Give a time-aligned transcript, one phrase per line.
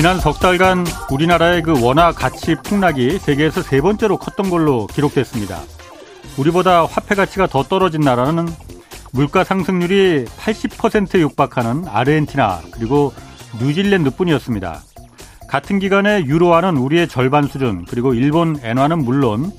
[0.00, 5.60] 지난 석 달간 우리나라의 그 원화 가치 폭락이 세계에서 세 번째로 컸던 걸로 기록됐습니다.
[6.38, 8.48] 우리보다 화폐 가치가 더 떨어진 나라는
[9.12, 13.12] 물가 상승률이 80%에 육박하는 아르헨티나 그리고
[13.60, 14.80] 뉴질랜드뿐이었습니다.
[15.46, 19.52] 같은 기간에 유로화는 우리의 절반 수준 그리고 일본 엔화는 물론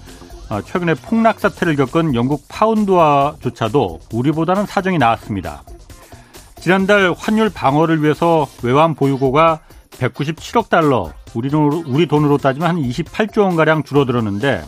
[0.49, 5.61] 어, 최근에 폭락 사태를 겪은 영국 파운드화조차도 우리보다는 사정이 나았습니다.
[6.59, 9.59] 지난달 환율 방어를 위해서 외환 보유고가
[10.01, 14.63] 197억 달러, 우리 돈으로, 우리 돈으로 따지면 한 28조 원가량 줄어들었는데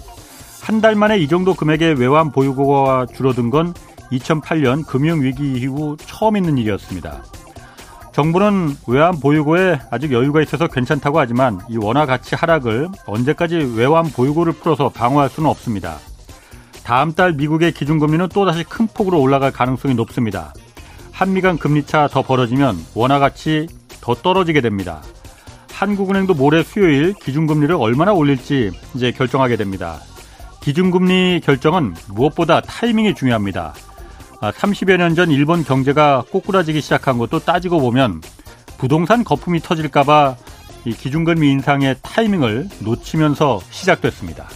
[0.61, 3.73] 한 달 만에 이 정도 금액의 외환 보유고가 줄어든 건
[4.11, 7.23] 2008년 금융위기 이후 처음 있는 일이었습니다.
[8.13, 14.53] 정부는 외환 보유고에 아직 여유가 있어서 괜찮다고 하지만 이 원화 가치 하락을 언제까지 외환 보유고를
[14.53, 15.97] 풀어서 방어할 수는 없습니다.
[16.83, 20.53] 다음 달 미국의 기준금리는 또다시 큰 폭으로 올라갈 가능성이 높습니다.
[21.11, 23.67] 한미 간 금리차 더 벌어지면 원화 가치
[23.99, 25.01] 더 떨어지게 됩니다.
[25.73, 29.99] 한국은행도 모레 수요일 기준금리를 얼마나 올릴지 이제 결정하게 됩니다.
[30.61, 33.73] 기준금리 결정은 무엇보다 타이밍이 중요합니다.
[34.39, 38.21] 30여 아, 년전 일본 경제가 꼬꾸라지기 시작한 것도 따지고 보면
[38.77, 40.35] 부동산 거품이 터질까봐
[40.85, 44.47] 이 기준금리 인상의 타이밍을 놓치면서 시작됐습니다.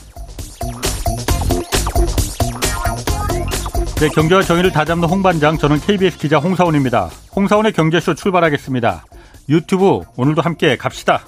[4.00, 7.10] 네, 경제와 정의를 다잡는 홍반장, 저는 KBS 기자 홍사원입니다.
[7.36, 9.04] 홍사원의 경제쇼 출발하겠습니다.
[9.50, 11.26] 유튜브 오늘도 함께 갑시다.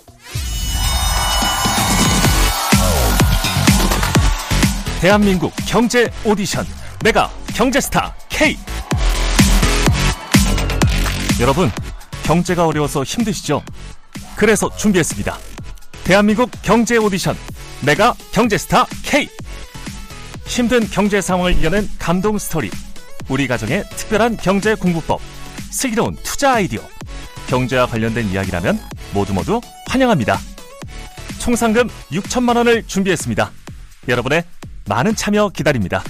[5.00, 6.66] 대한민국 경제 오디션
[7.02, 8.58] 메가 경제스타 K
[11.40, 11.72] 여러분
[12.24, 13.64] 경제가 어려워서 힘드시죠?
[14.36, 15.38] 그래서 준비했습니다.
[16.04, 17.38] 대한민국 경제 오디션
[17.86, 19.30] 메가 경제스타 K
[20.46, 22.70] 힘든 경제 상황을 이겨낸 감동 스토리
[23.30, 25.22] 우리 가정의 특별한 경제 공부법
[25.72, 26.82] 슬기로운 투자 아이디어
[27.50, 28.80] 경제와 관련된 이야기라면
[29.14, 30.38] 모두 모두 환영합니다.
[31.40, 33.52] 총 상금 6천만 원을 준비했습니다.
[34.08, 34.44] 여러분의
[34.88, 36.04] 많은 참여 기다립니다.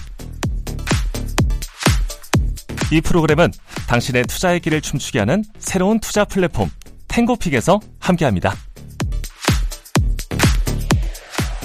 [2.91, 3.51] 이 프로그램은
[3.88, 6.69] 당신의 투자의 길을 춤추게 하는 새로운 투자 플랫폼
[7.07, 8.53] 탱고픽에서 함께합니다.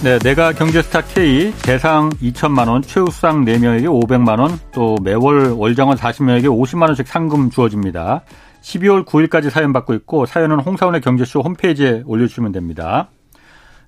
[0.03, 6.45] 네, 내가 경제스타 K 대상 2천만 원, 최우수상 4명에게 500만 원, 또 매월 월장원 40명에게
[6.45, 8.23] 50만 원씩 상금 주어집니다.
[8.65, 13.09] 12월 9일까지 사연 받고 있고 사연은 홍사훈의 경제쇼 홈페이지에 올려주시면 됩니다.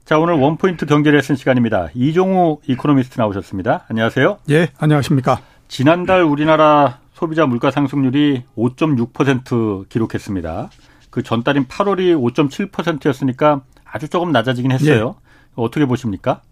[0.04, 1.88] 자, 오늘 원포인트 경제 레슨 시간입니다.
[1.94, 3.86] 이종우 이코노미스트 나오셨습니다.
[3.88, 4.38] 안녕하세요.
[4.50, 5.41] 예, 안녕하십니까.
[5.69, 10.70] 지난달 우리나라 소비자 물가 상승률이 5.6% 기록했습니다.
[11.10, 15.16] 그 전달인 8월이 5.7%였으니까 아주 조금 낮아지긴 했어요.
[15.19, 15.26] 예.
[15.54, 16.42] 어떻게 보십니까?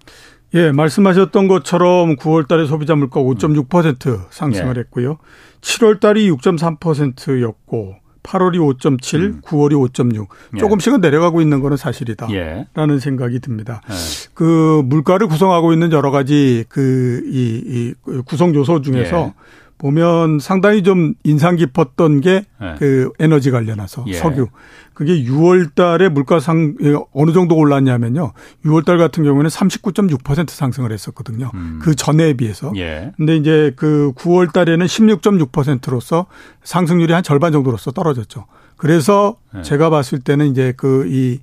[0.55, 4.81] 예, 말씀하셨던 것처럼 9월 달에 소비자 물가 5.6% 상승을 예.
[4.81, 5.19] 했고요.
[5.61, 9.41] 7월 달이 6.3%였고 8월이 5.7, 음.
[9.45, 10.27] 9월이 5.6.
[10.57, 10.59] 예.
[10.59, 12.29] 조금씩은 내려가고 있는 거는 사실이다.
[12.33, 12.67] 예.
[12.75, 13.81] 라는 생각이 듭니다.
[13.89, 13.95] 예.
[14.35, 19.33] 그 물가를 구성하고 있는 여러 가지 그, 이, 이 구성 요소 중에서 예.
[19.79, 22.45] 보면 상당히 좀 인상 깊었던 게그
[22.81, 23.07] 네.
[23.19, 24.15] 에너지 관련해서 예.
[24.15, 24.49] 석유.
[24.95, 26.75] 그게 6월 달에 물가 상
[27.13, 28.33] 어느 정도 올랐냐면요.
[28.65, 31.51] 6월 달 같은 경우에는 39.6% 상승을 했었거든요.
[31.55, 31.81] 음.
[31.83, 32.73] 그 전에 비해서.
[32.77, 33.13] 예.
[33.17, 36.27] 근데 이제 그 9월 달에는 16.6%로서
[36.63, 38.47] 상승률이 한 절반 정도로서 떨어졌죠.
[38.77, 39.63] 그래서 예.
[39.63, 41.41] 제가 봤을 때는 이제 그 이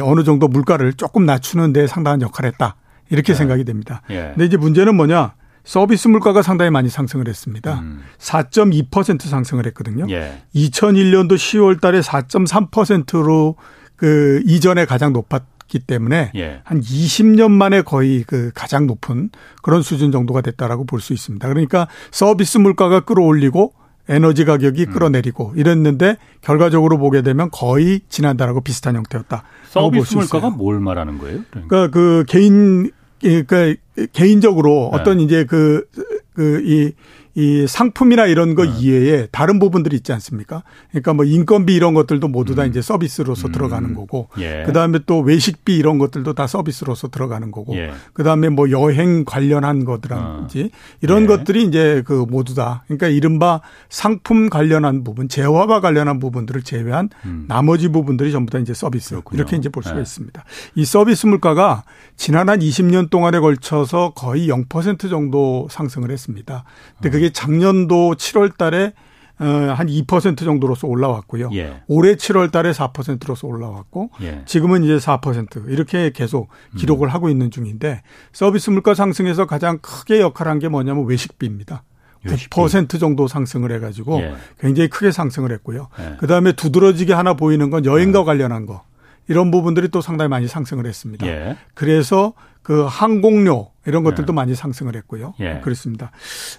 [0.00, 2.76] 어느 정도 물가를 조금 낮추는 데 상당한 역할을 했다.
[3.10, 3.36] 이렇게 예.
[3.36, 4.02] 생각이 됩니다.
[4.10, 4.32] 예.
[4.34, 5.34] 근데 이제 문제는 뭐냐?
[5.64, 7.80] 서비스 물가가 상당히 많이 상승을 했습니다.
[7.80, 8.02] 음.
[8.18, 10.06] 4.2% 상승을 했거든요.
[10.10, 10.42] 예.
[10.54, 13.56] 2001년도 10월 달에 4.3%로
[13.96, 16.60] 그 이전에 가장 높았기 때문에 예.
[16.64, 19.30] 한 20년 만에 거의 그 가장 높은
[19.62, 21.46] 그런 수준 정도가 됐다라고 볼 수 있습니다.
[21.48, 23.72] 그러니까 서비스 물가가 끌어올리고
[24.08, 24.92] 에너지 가격이 음.
[24.92, 29.44] 끌어내리고 이랬는데 결과적으로 보게 되면 거의 지난달하고 비슷한 형태였다.
[29.68, 31.38] 서비스 물가가 뭘 말하는 거예요?
[31.50, 32.90] 그러니까, 그러니까 그 개인
[33.22, 33.74] 그러니까
[34.12, 34.98] 개인적으로 네.
[34.98, 35.86] 어떤 이제 그,
[36.34, 36.92] 그, 이,
[37.34, 38.78] 이 상품이나 이런 거 네.
[38.78, 40.62] 이외에 다른 부분들이 있지 않습니까?
[40.90, 42.68] 그러니까 뭐 인건비 이런 것들도 모두 다 음.
[42.68, 43.52] 이제 서비스로서 음.
[43.52, 44.64] 들어가는 거고, 예.
[44.66, 47.92] 그 다음에 또 외식비 이런 것들도 다 서비스로서 들어가는 거고, 예.
[48.12, 50.96] 그 다음에 뭐 여행 관련한 것들한지 어.
[51.00, 51.26] 이런 예.
[51.26, 57.46] 것들이 이제 그 모두 다, 그러니까 이른바 상품 관련한 부분, 재화와 관련한 부분들을 제외한 음.
[57.48, 59.38] 나머지 부분들이 전부 다 이제 서비스 그렇군요.
[59.40, 60.02] 이렇게 이제 볼 수가 예.
[60.02, 60.44] 있습니다.
[60.74, 61.84] 이 서비스 물가가
[62.16, 66.64] 지난 한 20년 동안에 걸쳐서 거의 0% 정도 상승을 했습니다.
[66.94, 68.92] 근데 그게 작년도 7월 달에
[69.38, 71.50] 어, 한2% 정도로서 올라왔고요.
[71.54, 71.82] 예.
[71.88, 74.42] 올해 7월 달에 4%로서 올라왔고 예.
[74.44, 77.10] 지금은 이제 4% 이렇게 계속 기록을 음.
[77.10, 78.02] 하고 있는 중인데
[78.32, 81.82] 서비스 물가 상승에서 가장 크게 역할한 게 뭐냐면 외식비입니다.
[82.24, 84.34] 9% 정도 상승을 해가지고 예.
[84.60, 85.88] 굉장히 크게 상승을 했고요.
[85.98, 86.16] 예.
[86.18, 88.24] 그 다음에 두드러지게 하나 보이는 건 여행과 예.
[88.24, 88.84] 관련한 거.
[89.28, 91.26] 이런 부분들이 또 상당히 많이 상승을 했습니다.
[91.26, 91.56] 예.
[91.74, 94.36] 그래서 그 항공료 이런 것들도 네.
[94.36, 95.34] 많이 상승을 했고요.
[95.40, 95.60] 예.
[95.64, 96.12] 그렇습니다.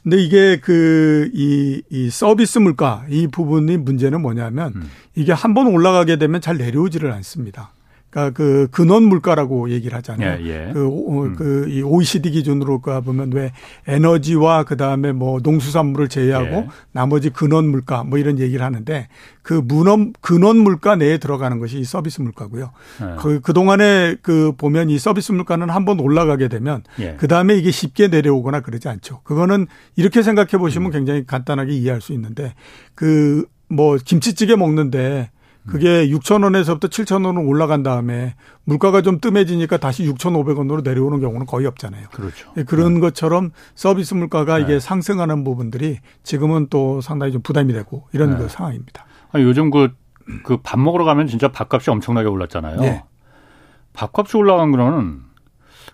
[0.04, 4.90] 근데 이게 그, 이, 이 서비스 물가 이 부분이 문제는 뭐냐면 음.
[5.16, 7.72] 이게 한 번 올라가게 되면 잘 내려오지를 않습니다.
[8.14, 10.46] 그러니까 그 근원 물가라고 얘기를 하잖아요.
[10.46, 10.72] 예, 예.
[10.72, 11.36] 그, 오- 음.
[11.36, 13.52] 그, 이 OECD 기준으로 가 보면 왜
[13.88, 16.68] 에너지와 그 다음에 뭐 농수산물을 제외하고 예.
[16.92, 19.08] 나머지 근원 물가 뭐 이런 얘기를 하는데
[19.42, 22.70] 그 문원, 근원 물가 내에 들어가는 것이 이 서비스 물가고요.
[23.02, 23.16] 예.
[23.20, 27.16] 그, 그동안에 그 보면 이 서비스 물가는 한번 올라가게 되면 예.
[27.18, 29.22] 그 다음에 이게 쉽게 내려오거나 그러지 않죠.
[29.24, 29.66] 그거는
[29.96, 30.92] 이렇게 생각해 보시면 음.
[30.92, 32.54] 굉장히 간단하게 이해할 수 있는데
[32.94, 35.32] 그 뭐 김치찌개 먹는데
[35.68, 41.66] 그게 6천 원에서부터 7천 원으로 올라간 다음에 물가가 좀 뜸해지니까 다시 6,500원으로 내려오는 경우는 거의
[41.68, 42.08] 없잖아요.
[42.12, 42.52] 그렇죠.
[42.58, 44.64] 예, 그런 것처럼 서비스 물가가 네.
[44.64, 48.38] 이게 상승하는 부분들이 지금은 또 상당히 좀 부담이 되고 이런 네.
[48.38, 49.06] 그 상황입니다.
[49.32, 49.90] 아니, 요즘 그,
[50.44, 52.82] 그 밥 먹으러 가면 진짜 밥값이 엄청나게 올랐잖아요.
[52.84, 53.04] 예.
[53.94, 55.22] 밥값이 올라간 거는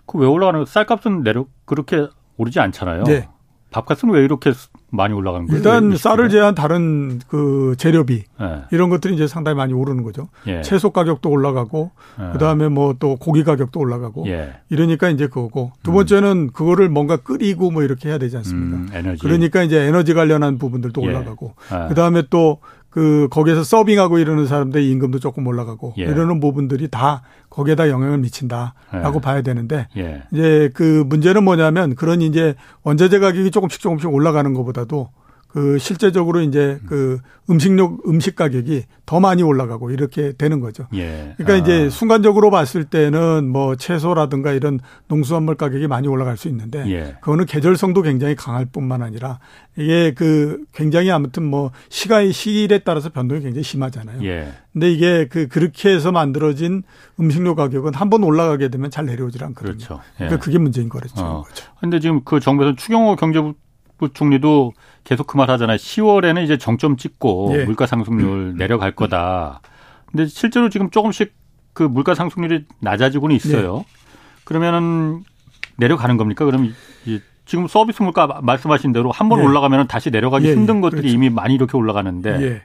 [0.05, 2.07] 그 왜 올라가는 거 쌀값은 내려 그렇게
[2.37, 3.03] 오르지 않잖아요.
[3.03, 3.29] 네.
[3.71, 4.51] 밥값은 왜 이렇게
[4.91, 5.57] 많이 올라가는 거예요?
[5.57, 6.29] 일단 왜 쌀을?
[6.29, 8.61] 제한 다른 그 재료비 예.
[8.71, 10.29] 이런 것들이 이제 상당히 많이 오르는 거죠.
[10.47, 10.61] 예.
[10.61, 12.31] 채소 가격도 올라가고 예.
[12.33, 14.53] 그다음에 뭐 또 고기 가격도 올라가고 예.
[14.69, 18.77] 이러니까 이제 그거고 두 번째는 그거를 뭔가 끓이고 뭐 이렇게 해야 되지 않습니까?
[18.77, 19.21] 음, 에너지.
[19.21, 21.07] 그러니까 이제 에너지 관련한 부분들도 예.
[21.07, 21.87] 올라가고 예.
[21.89, 26.03] 그다음에 또그 거기에서 서빙하고 이러는 사람들 임금도 조금 올라가고 예.
[26.03, 27.21] 이러는 부분들이 다
[27.59, 29.21] 거기에다 영향을 미친다라고 예.
[29.21, 30.23] 봐야 되는데 예.
[30.31, 35.09] 이제 그 문제는 뭐냐면 그런 이제 원자재 가격이 조금씩 조금씩 올라가는 것보다도
[35.49, 37.17] 그 실제적으로 이제 그
[37.49, 40.85] 음식료 음식 가격이 더 많이 올라가고 이렇게 되는 거죠.
[40.93, 41.33] 예.
[41.37, 41.57] 그러니까 아.
[41.57, 47.15] 이제 순간적으로 봤을 때는 뭐 채소라든가 이런 농수산물 가격이 많이 올라갈 수 있는데 예.
[47.21, 49.39] 그거는 계절성도 굉장히 강할 뿐만 아니라
[49.75, 54.23] 이게 그 굉장히 아무튼 뭐 시간의 시일에 따라서 변동이 굉장히 심하잖아요.
[54.25, 54.53] 예.
[54.71, 56.83] 근데 이게 그 그렇게 해서 만들어진
[57.19, 59.73] 음식료 가격은 한 번 올라가게 되면 잘 내려오질 않거든요.
[59.77, 59.99] 그렇죠.
[60.15, 60.25] 예.
[60.25, 61.07] 그러니까 그게 문제인 거죠.
[61.17, 61.43] 어.
[61.79, 63.53] 근데 지금 그 정부에서 추경호 경제부
[64.07, 64.71] 총리도
[65.03, 65.75] 계속 그 말 하잖아요.
[65.77, 67.65] 10월에는 이제 정점 찍고 예.
[67.65, 69.59] 물가 상승률 내려갈 거다.
[70.05, 71.33] 근데 실제로 지금 조금씩
[71.73, 73.83] 그 물가 상승률이 낮아지고는 있어요.
[74.45, 75.23] 그러면은
[75.77, 76.45] 내려가는 겁니까?
[76.45, 76.73] 그럼 이-
[77.05, 79.43] 이 지금 서비스 물가 마- 말씀하신 대로 한번 예.
[79.43, 80.55] 올라가면 다시 내려가기 예, 예.
[80.55, 81.15] 힘든 것들이 그렇죠.
[81.15, 82.61] 이미 많이 이렇게 올라가는데 예.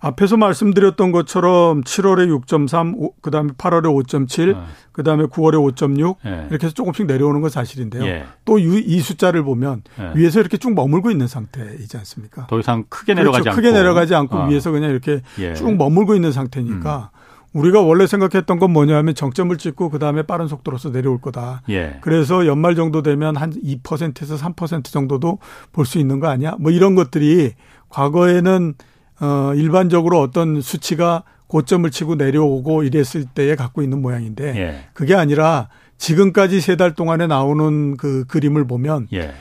[0.00, 4.64] 앞에서 말씀드렸던 것처럼 7월에 6.3, 오- 그다음에 8월에 5.7, 어.
[4.92, 6.46] 그다음에 9월에 5.6 예.
[6.50, 8.04] 이렇게 해서 조금씩 내려오는 건 사실인데요.
[8.04, 8.24] 예.
[8.44, 10.12] 또이 숫자를 보면 예.
[10.14, 12.46] 위에서 이렇게 쭉 머물고 있는 상태이지 않습니까?
[12.46, 13.50] 더 이상 크게 내려가지 그렇죠.
[13.50, 14.46] 않고 크게 내려가지 않고 어.
[14.48, 15.54] 위에서 그냥 이렇게 예.
[15.54, 17.10] 쭉 머물고 있는 상태니까
[17.54, 21.62] 우리가 원래 생각했던 건 뭐냐면 정점을 찍고 그다음에 빠른 속도로서 내려올 거다.
[21.70, 21.96] 예.
[22.02, 25.38] 그래서 연말 정도 되면 한 2%에서 3% 정도도
[25.72, 26.54] 볼 수 있는 거 아니야?
[26.60, 27.54] 뭐 이런 것들이
[27.88, 28.74] 과거에는
[29.20, 34.84] 어 일반적으로 어떤 수치가 고점을 치고 내려오고 이랬을 때에 갖고 있는 모양인데 예.
[34.92, 39.32] 그게 아니라 지금까지 세 달 동안에 나오는 그 그림을 보면 예.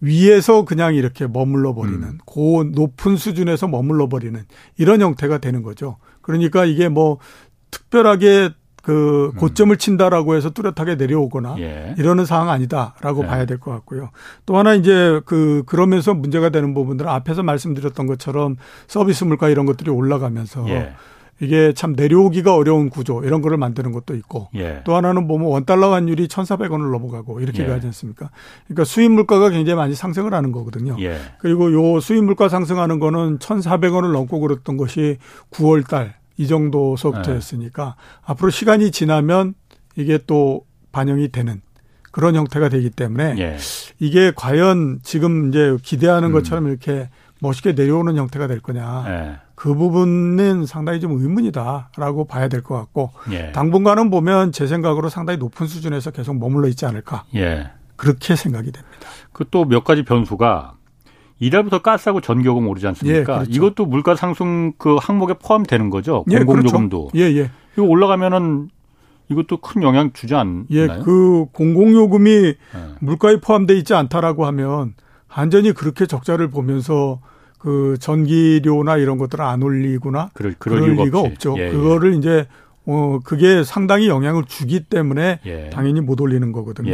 [0.00, 2.18] 위에서 그냥 이렇게 머물러 버리는 음.
[2.26, 4.42] 고 높은 수준에서 머물러 버리는
[4.76, 5.96] 이런 형태가 되는 거죠.
[6.20, 7.18] 그러니까 이게 뭐
[7.70, 8.50] 특별하게
[8.82, 11.58] 그 고점을 친다라고 해서 뚜렷하게 내려오거나 음.
[11.60, 11.94] 예.
[11.98, 13.28] 이러는 상황 아니다라고 네.
[13.28, 14.10] 봐야 될 것 같고요.
[14.44, 18.56] 또 하나 이제 그 그러면서 문제가 되는 부분들은 앞에서 말씀드렸던 것처럼
[18.88, 20.92] 서비스 물가 이런 것들이 올라가면서 예.
[21.40, 24.82] 이게 참 내려오기가 어려운 구조 이런 거를 만드는 것도 있고 예.
[24.84, 27.66] 또 하나는 보면 원달러 환율이 1,400원을 넘어가고 이렇게 예.
[27.66, 28.30] 가지 않습니까?
[28.66, 30.96] 그러니까 수입 물가가 굉장히 많이 상승을 하는 거거든요.
[31.00, 31.16] 예.
[31.38, 35.18] 그리고 요 수입 물가 상승하는 거는 1,400원을 넘고 그랬던 것이
[35.52, 39.54] 9월 달 이 정도서부터였으니까 앞으로 시간이 지나면
[39.96, 41.60] 이게 또 반영이 되는
[42.10, 43.56] 그런 형태가 되기 때문에 예.
[43.98, 46.32] 이게 과연 지금 이제 기대하는 음.
[46.32, 47.08] 것처럼 이렇게
[47.40, 49.04] 멋있게 내려오는 형태가 될 거냐.
[49.08, 49.36] 예.
[49.54, 53.52] 그 부분은 상당히 좀 의문이다라고 봐야 될 것 같고 예.
[53.52, 57.70] 당분간은 보면 제 생각으로 상당히 높은 수준에서 계속 머물러 있지 않을까 예.
[57.96, 58.98] 그렇게 생각이 됩니다.
[59.32, 60.74] 그 또 몇 가지 변수가
[61.42, 63.18] 이달부터 가스하고 전기요금 오르지 않습니까?
[63.18, 63.50] 예, 그렇죠.
[63.50, 66.24] 이것도 물가 상승 그 항목에 포함되는 거죠.
[66.30, 67.08] 예, 공공요금도.
[67.08, 67.18] 그렇죠.
[67.18, 67.50] 예, 예.
[67.74, 68.68] 이거 올라가면은
[69.28, 70.66] 이것도 큰 영향 주지 않나요?
[70.70, 72.56] 예, 그 공공요금이 예.
[73.00, 74.94] 물가에 포함되어 있지 않다라고 하면
[75.36, 77.20] 완전히 그렇게 적자를 보면서
[77.58, 81.32] 그 전기료나 이런 것들을 안 올리거나 그럴, 그럴, 그럴 이유가 리가 없지.
[81.32, 81.54] 없죠.
[81.58, 81.70] 예, 예.
[81.72, 82.46] 그거를 이제
[82.86, 85.70] 어 그게 상당히 영향을 주기 때문에 예.
[85.70, 86.92] 당연히 못 올리는 거거든요.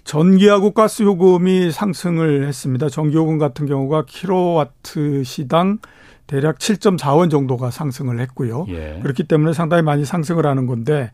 [0.00, 0.04] 예.
[0.04, 2.88] 전기하고 가스 요금이 상승을 했습니다.
[2.88, 5.78] 전기 요금 같은 경우가 킬로와트 시당
[6.26, 8.66] 대략 7.4원 정도가 상승을 했고요.
[8.68, 9.00] 예.
[9.02, 11.10] 그렇기 때문에 상당히 많이 상승을 하는 건데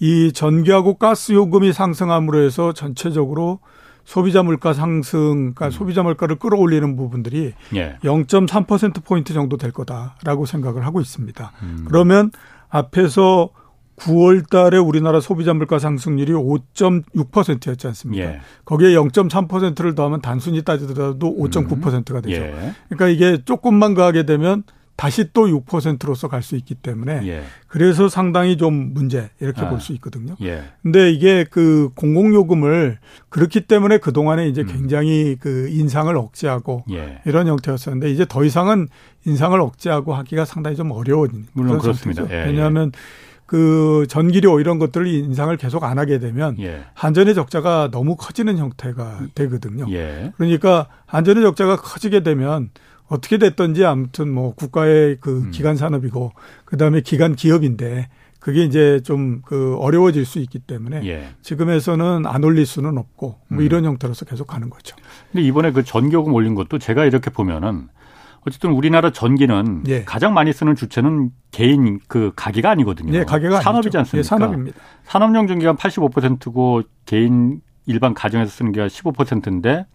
[0.00, 3.60] 이 전기하고 가스 요금이 상승함으로 해서 전체적으로
[4.04, 7.98] 소비자 물가 상승, 그러니까 소비자 물가를 끌어올리는 부분들이 예.
[8.02, 11.52] 0.3% 포인트 정도 될 거다라고 생각을 하고 있습니다.
[11.62, 11.84] 음.
[11.86, 12.30] 그러면
[12.70, 13.50] 앞에서
[13.98, 18.24] 9월 달에 우리나라 소비자 물가 상승률이 5.6%였지 않습니까?
[18.24, 18.40] 예.
[18.64, 22.40] 거기에 0.3%를 더하면 단순히 따지더라도 5.9%가 되죠.
[22.40, 22.72] 예.
[22.88, 24.62] 그러니까 이게 조금만 가게 되면
[24.98, 27.42] 다시 또 6%로서 갈 수 있기 때문에 예.
[27.68, 29.68] 그래서 상당히 좀 문제 이렇게 아.
[29.68, 30.34] 볼수 있거든요.
[30.42, 30.64] 예.
[30.82, 34.66] 근데 이게 그 공공요금을 그렇기 때문에 그동안에 이제 음.
[34.66, 37.20] 굉장히 그 인상을 억제하고 예.
[37.26, 38.88] 이런 형태였었는데 이제 더 이상은
[39.24, 42.24] 인상을 억제하고 하기가 상당히 좀 어려운 물론 그렇습니다.
[42.30, 42.46] 예, 예.
[42.46, 42.90] 왜냐하면
[43.48, 46.84] 그 전기료 이런 것들을 인상을 계속 안 하게 되면 예.
[46.92, 49.86] 한전의 적자가 너무 커지는 형태가 되거든요.
[49.90, 50.34] 예.
[50.36, 52.68] 그러니까 한전의 적자가 커지게 되면
[53.06, 55.50] 어떻게 됐던지 아무튼 뭐 국가의 그 음.
[55.50, 56.32] 기간 산업이고
[56.66, 61.28] 그다음에 기간 기업인데 그게 이제 좀 그 어려워질 수 있기 때문에 예.
[61.40, 63.64] 지금에서는 안 올릴 수는 없고 뭐 음.
[63.64, 64.94] 이런 형태로서 계속 가는 거죠.
[65.32, 67.88] 근데 이번에 그 전기요금 올린 것도 제가 이렇게 보면은
[68.46, 70.04] 어쨌든 우리나라 전기는 예.
[70.04, 73.12] 가장 많이 쓰는 주체는 개인 그 가게가 아니거든요.
[73.14, 73.98] 예, 가게가 산업이지 아니죠.
[73.98, 74.18] 않습니까?
[74.18, 74.78] 예, 산업입니다.
[75.04, 79.86] 산업용 전기가 85%고 개인 일반 가정에서 쓰는 게 15%인데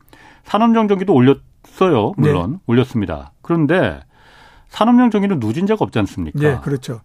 [0.44, 2.14] 산업용 전기도 올렸어요.
[2.18, 2.58] 물론 네.
[2.68, 3.32] 올렸습니다.
[3.42, 4.02] 그런데
[4.68, 6.40] 산업용 전기는 누진제가 없지 않습니까?
[6.40, 7.02] 네, 그렇죠.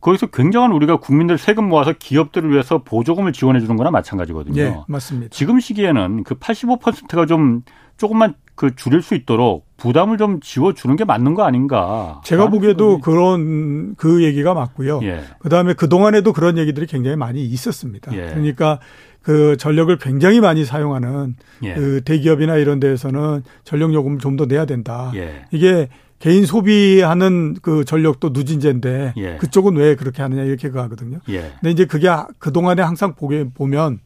[0.00, 4.54] 거기서 굉장한 우리가 국민들 세금 모아서 기업들을 위해서 보조금을 지원해 주는 거나 마찬가지거든요.
[4.54, 5.28] 네, 맞습니다.
[5.30, 7.62] 지금 시기에는 그 85%가 좀
[8.00, 12.22] 조금만 그 줄일 수 있도록 부담을 좀 지워주는 게 맞는 거 아닌가.
[12.24, 13.02] 제가 보기에도 생각이...
[13.02, 15.00] 그런 그 얘기가 맞고요.
[15.02, 15.20] 예.
[15.38, 18.10] 그 다음에 그 동안에도 그런 얘기들이 굉장히 많이 있었습니다.
[18.14, 18.28] 예.
[18.28, 18.78] 그러니까
[19.20, 21.74] 그 전력을 굉장히 많이 사용하는 예.
[21.74, 25.12] 그 대기업이나 이런 데에서는 전력 요금을 좀 더 내야 된다.
[25.14, 25.44] 예.
[25.50, 25.90] 이게
[26.20, 29.36] 개인 소비하는 그 전력도 누진제인데 예.
[29.36, 31.18] 그쪽은 왜 그렇게 하느냐 이렇게 가거든요.
[31.28, 31.52] 예.
[31.60, 33.98] 근데 이제 그게 그 동안에 항상 보게 보면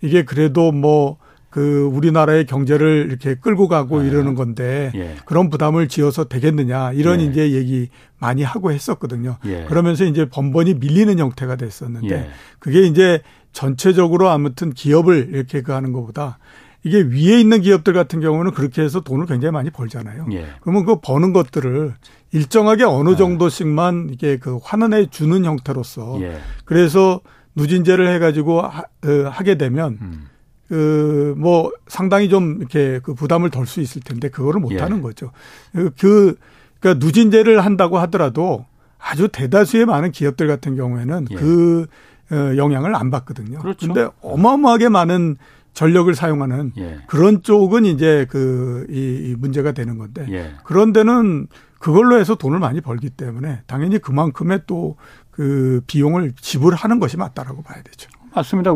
[0.00, 1.18] 이게 그래도 뭐
[1.52, 4.02] 그 우리나라의 경제를 이렇게 끌고 가고 아.
[4.02, 5.16] 이러는 건데 예.
[5.26, 7.24] 그런 부담을 지어서 되겠느냐 이런 예.
[7.24, 9.36] 이제 얘기 많이 하고 했었거든요.
[9.44, 9.66] 예.
[9.68, 13.20] 그러면서 이제 번번이 밀리는 형태가 됐었는데 그게 이제
[13.52, 16.38] 전체적으로 아무튼 기업을 이렇게 그 하는 것보다
[16.84, 20.28] 이게 위에 있는 기업들 같은 경우는 그렇게 해서 돈을 굉장히 많이 벌잖아요.
[20.32, 20.46] 예.
[20.62, 21.92] 그러면 그 버는 것들을
[22.32, 23.16] 일정하게 어느 네.
[23.16, 26.38] 정도씩만 이게 그 환원해 주는 형태로서 예.
[26.64, 27.20] 그래서
[27.56, 30.31] 누진제를 해가지고 하, 어, 하게 되면 음.
[30.72, 34.78] 그 뭐 상당히 좀 이렇게 그 부담을 덜 수 있을 텐데 그거를 못 예.
[34.78, 35.30] 하는 거죠.
[35.72, 36.36] 그, 그
[36.80, 38.64] 그러니까 누진제를 한다고 하더라도
[38.98, 41.34] 아주 대다수의 많은 기업들 같은 경우에는 예.
[41.34, 41.86] 그
[42.30, 43.58] 어, 영향을 안 받거든요.
[43.58, 43.86] 그렇죠.
[43.86, 45.36] 근데 어마어마하게 많은
[45.74, 47.00] 전력을 사용하는 예.
[47.06, 50.54] 그런 쪽은 이제 그, 이, 이 문제가 되는 건데 예.
[50.64, 51.48] 그런 데는
[51.78, 54.96] 그걸로 해서 돈을 많이 벌기 때문에 당연히 그만큼의 또
[55.32, 58.08] 그 비용을 지불하는 것이 맞다라고 봐야 되죠.
[58.34, 58.70] 맞습니다.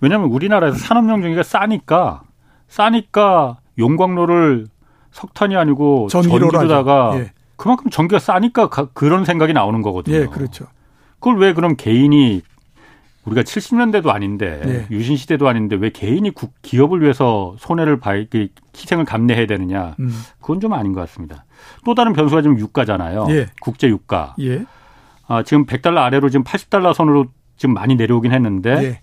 [0.00, 2.22] 왜냐하면 우리나라에서 산업용 전기가 싸니까
[2.68, 4.66] 싸니까 용광로를
[5.12, 7.32] 석탄이 아니고 전기로다가 예.
[7.56, 10.16] 그만큼 전기가 싸니까 그런 생각이 나오는 거거든요.
[10.16, 10.66] 예, 그렇죠.
[11.18, 12.42] 그걸 왜 그럼 개인이
[13.24, 14.86] 우리가 70년대도 아닌데 네.
[14.90, 18.12] 유신 시대도 아닌데 왜 개인이 국, 기업을 위해서 손해를 봐
[18.76, 20.12] 희생을 감내해야 되느냐 음.
[20.40, 21.44] 그건 좀 아닌 것 같습니다.
[21.84, 23.26] 또 다른 변수가 지금 유가잖아요.
[23.30, 23.46] 예.
[23.60, 24.34] 국제 유가.
[24.40, 24.64] 예.
[25.26, 27.26] 아, 지금 100달러 아래로 지금 80달러 선으로
[27.56, 29.00] 지금 많이 내려오긴 했는데 예.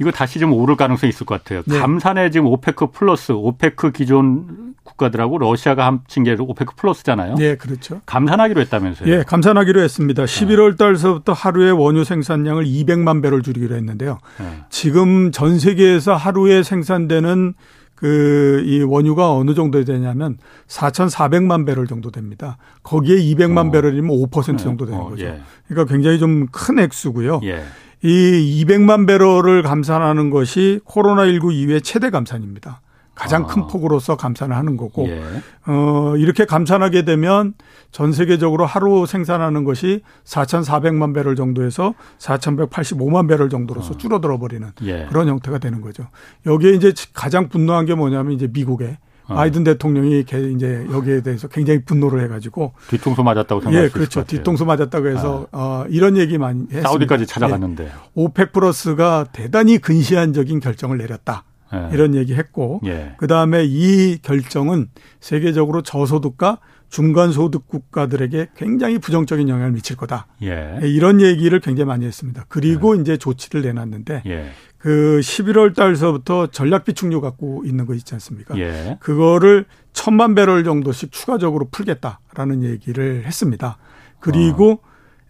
[0.00, 1.62] 이거 다시 좀 오를 가능성이 있을 것 같아요.
[1.66, 1.78] 네.
[1.78, 7.36] 감산에 지금 오페크 플러스, 오페크 기존 국가들하고 러시아가 합친 게 오페크 플러스잖아요.
[7.36, 8.00] 네, 그렇죠.
[8.06, 9.08] 감산하기로 했다면서요?
[9.10, 10.24] 예, 감산하기로 했습니다.
[10.24, 14.18] 11월 달서부터 하루에 원유 생산량을 200만 배럴 줄이기로 했는데요.
[14.38, 14.46] 네.
[14.68, 17.54] 지금 전 세계에서 하루에 생산되는
[17.94, 20.36] 그이 원유가 어느 정도 되냐면
[20.68, 22.58] 4,400만 배럴 정도 됩니다.
[22.82, 23.70] 거기에 200만 어.
[23.70, 25.24] 배럴이면 5% 정도 되는 어, 거죠.
[25.24, 25.40] 예.
[25.68, 27.40] 그러니까 굉장히 좀 큰 액수고요.
[27.44, 27.64] 예.
[28.04, 32.82] 이 200만 배럴을 감산하는 것이 코로나19 이후에 최대 감산입니다.
[33.14, 33.46] 가장 아.
[33.46, 35.22] 큰 폭으로서 감산을 하는 거고, 예.
[35.66, 37.54] 어, 이렇게 감산하게 되면
[37.92, 43.96] 전 세계적으로 하루 생산하는 것이 4,400만 배럴 정도에서 4,185만 배럴 정도로서 어.
[43.96, 45.06] 줄어들어 버리는 예.
[45.08, 46.08] 그런 형태가 되는 거죠.
[46.44, 49.13] 여기에 이제 가장 분노한 게 뭐냐면 이제 미국의 어.
[49.26, 54.24] 바이든 대통령이 이제 여기에 대해서 굉장히 분노를 해가지고 뒤통수 맞았다고 생각할 예, 그렇죠.
[54.24, 55.58] 뒤통수 맞았다고 해서 아.
[55.58, 56.88] 어, 이런 얘기 많이 했습니다.
[56.88, 57.90] 사우디까지 찾아갔는데 예.
[58.14, 61.44] 오펙 플러스가 대단히 근시안적인 결정을 내렸다.
[61.72, 61.88] 예.
[61.92, 63.14] 이런 얘기했고 예.
[63.16, 64.88] 그 다음에 이 결정은
[65.20, 66.58] 세계적으로 저소득과
[66.94, 70.28] 중간소득 국가들에게 굉장히 부정적인 영향을 미칠 거다.
[70.42, 70.78] 예.
[70.80, 72.44] 예 이런 얘기를 굉장히 많이 했습니다.
[72.48, 73.00] 그리고 예.
[73.00, 74.52] 이제 조치를 내놨는데 예.
[74.78, 78.56] 그 11월 달서부터 전략 비축유 갖고 있는 거 있지 않습니까?
[78.58, 78.96] 예.
[79.00, 83.76] 그거를 천만 배럴 정도씩 추가적으로 풀겠다라는 얘기를 했습니다.
[84.20, 84.78] 그리고 어.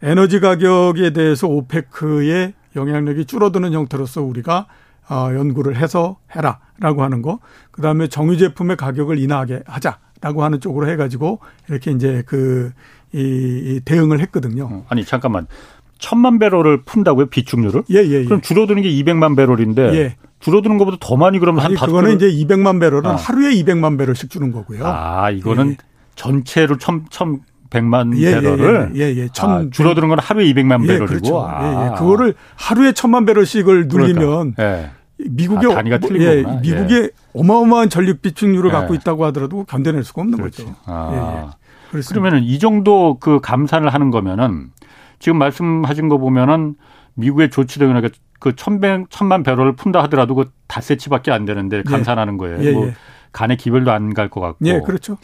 [0.02, 4.66] 에너지 가격에 대해서 오페크의 영향력이 줄어드는 형태로서 우리가
[5.08, 7.38] 어, 연구를 해서 해라라고 하는 거.
[7.70, 10.03] 그다음에 정유 제품의 가격을 인하하게 하자.
[10.24, 12.72] 라고 하는 쪽으로 해가지고 이렇게 이제 그,
[13.12, 14.84] 이, 이 대응을 했거든요.
[14.88, 15.46] 아니, 잠깐만.
[15.98, 17.82] 천만 배럴을 푼다고요 비축률을?
[17.90, 18.24] 예, 예, 예.
[18.24, 20.16] 그럼 줄어드는 게 200만 배럴인데 예.
[20.40, 22.32] 줄어드는 것보다 더 많이 그러면 아니, 한 그거는 배럴...
[22.32, 23.16] 이제 200만 배럴은 아.
[23.16, 24.82] 하루에 200만 배럴씩 주는 거고요.
[24.84, 25.76] 아 이거는 예.
[26.14, 27.40] 전체로 천, 천
[27.70, 29.28] 100만 예, 배럴을 예, 예, 예.
[29.32, 31.46] 천, 아, 줄어드는 건 하루에 200만 예, 배럴이고 그렇죠.
[31.46, 31.62] 아.
[31.62, 31.98] 예, 예.
[31.98, 34.90] 그거를 하루에 천만 배럴씩을 눌리면 그러니까.
[35.24, 35.28] 예.
[35.30, 37.08] 미국의 아, 단위가 틀린 예, 미국의 예.
[37.34, 40.64] 어마어마한 전력 비축률을 갖고 있다고 하더라도 견뎌낼 수가 없는 그렇지.
[40.64, 40.76] 거죠.
[40.86, 41.10] 아.
[41.94, 42.02] 예, 예.
[42.08, 44.70] 그러면은 이 정도 그 감산을 하는 거면은
[45.18, 46.74] 지금 말씀하신 거 보면은
[47.14, 48.08] 미국의 조치 등은
[48.40, 51.82] 그 천백 천만 배럴을 푼다 하더라도 그 닷새치밖에 안 되는데 예.
[51.82, 52.62] 감산하는 거예요.
[52.64, 52.90] 예, 뭐
[53.32, 54.58] 간의 기별도 안 갈 것 같고.
[54.66, 55.16] 예, 그렇죠.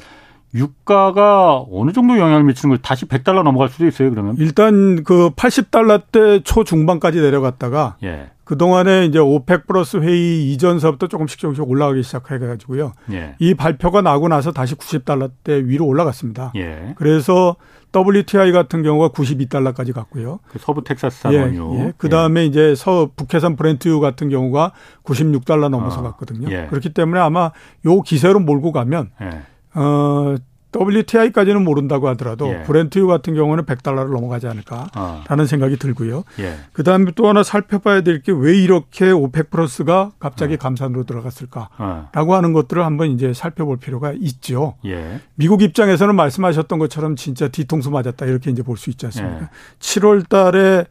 [0.55, 2.83] 유가가 어느 정도 영향을 미치는 거예요?
[2.83, 4.37] 다시 100달러 넘어갈 수도 있어요, 그러면?
[4.39, 8.31] 일단 그 80달러 대 초중반까지 내려갔다가 예.
[8.45, 12.95] 그동안에 이제 오펙 플러스 회의 이전서부터 조금씩 조금씩 올라가기 시작해 가지고요.
[13.13, 13.37] 예.
[13.39, 16.53] 이 발표가 나고 나서 다시 90달러 대 위로 올라갔습니다.
[16.57, 16.95] 예.
[16.97, 17.55] 그래서
[17.95, 20.41] WTI 같은 경우가 92달러까지 갔고요.
[20.49, 21.77] 그 서부 텍사스산 예, 원유.
[21.79, 21.93] 예.
[21.97, 22.47] 그다음에 예.
[22.47, 24.73] 이제 서 북해산 브렌트유 같은 경우가
[25.05, 26.03] 96달러 넘어서 어.
[26.03, 26.51] 갔거든요.
[26.51, 26.67] 예.
[26.71, 27.53] 그렇기 때문에 아마
[27.87, 29.43] 요 기세로 몰고 가면 예.
[29.75, 30.35] 어
[30.73, 32.63] WTI까지는 모른다고 하더라도 예.
[32.63, 35.45] 브렌트유 같은 경우는 100달러를 넘어가지 않을까라는 어.
[35.47, 36.23] 생각이 들고요.
[36.39, 36.55] 예.
[36.73, 40.57] 그다음에 또 하나 살펴봐야 될 게 왜 이렇게 오펙 플러스가 갑자기 어.
[40.59, 42.37] 감산으로 들어갔을까라고 어.
[42.37, 44.75] 하는 것들을 한번 이제 살펴볼 필요가 있죠.
[44.85, 45.21] 예.
[45.35, 49.51] 미국 입장에서는 말씀하셨던 것처럼 진짜 뒤통수 맞았다 이렇게 이제 볼 수 있지 않습니까?
[49.81, 50.23] 7월 예.
[50.29, 50.85] 달에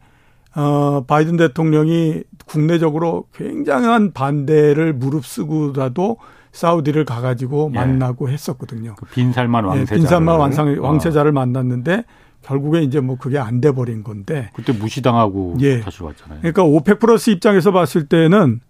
[0.56, 6.18] 어, 바이든 대통령이 국내적으로 굉장한 반대를 무릅쓰고라도
[6.52, 7.78] 사우디를 가가지고 예.
[7.78, 8.94] 만나고 했었거든요.
[8.96, 9.94] 그 빈살만 왕세자.
[9.94, 11.32] 예, 빈살만 왕상, 왕세자를 어.
[11.34, 12.04] 만났는데
[12.42, 14.50] 결국에 이제 뭐 그게 안 돼 버린 건데.
[14.54, 15.80] 그때 무시당하고 예.
[15.80, 16.40] 다시 왔잖아요.
[16.40, 18.60] 그러니까 오펙 플러스 입장에서 봤을 때는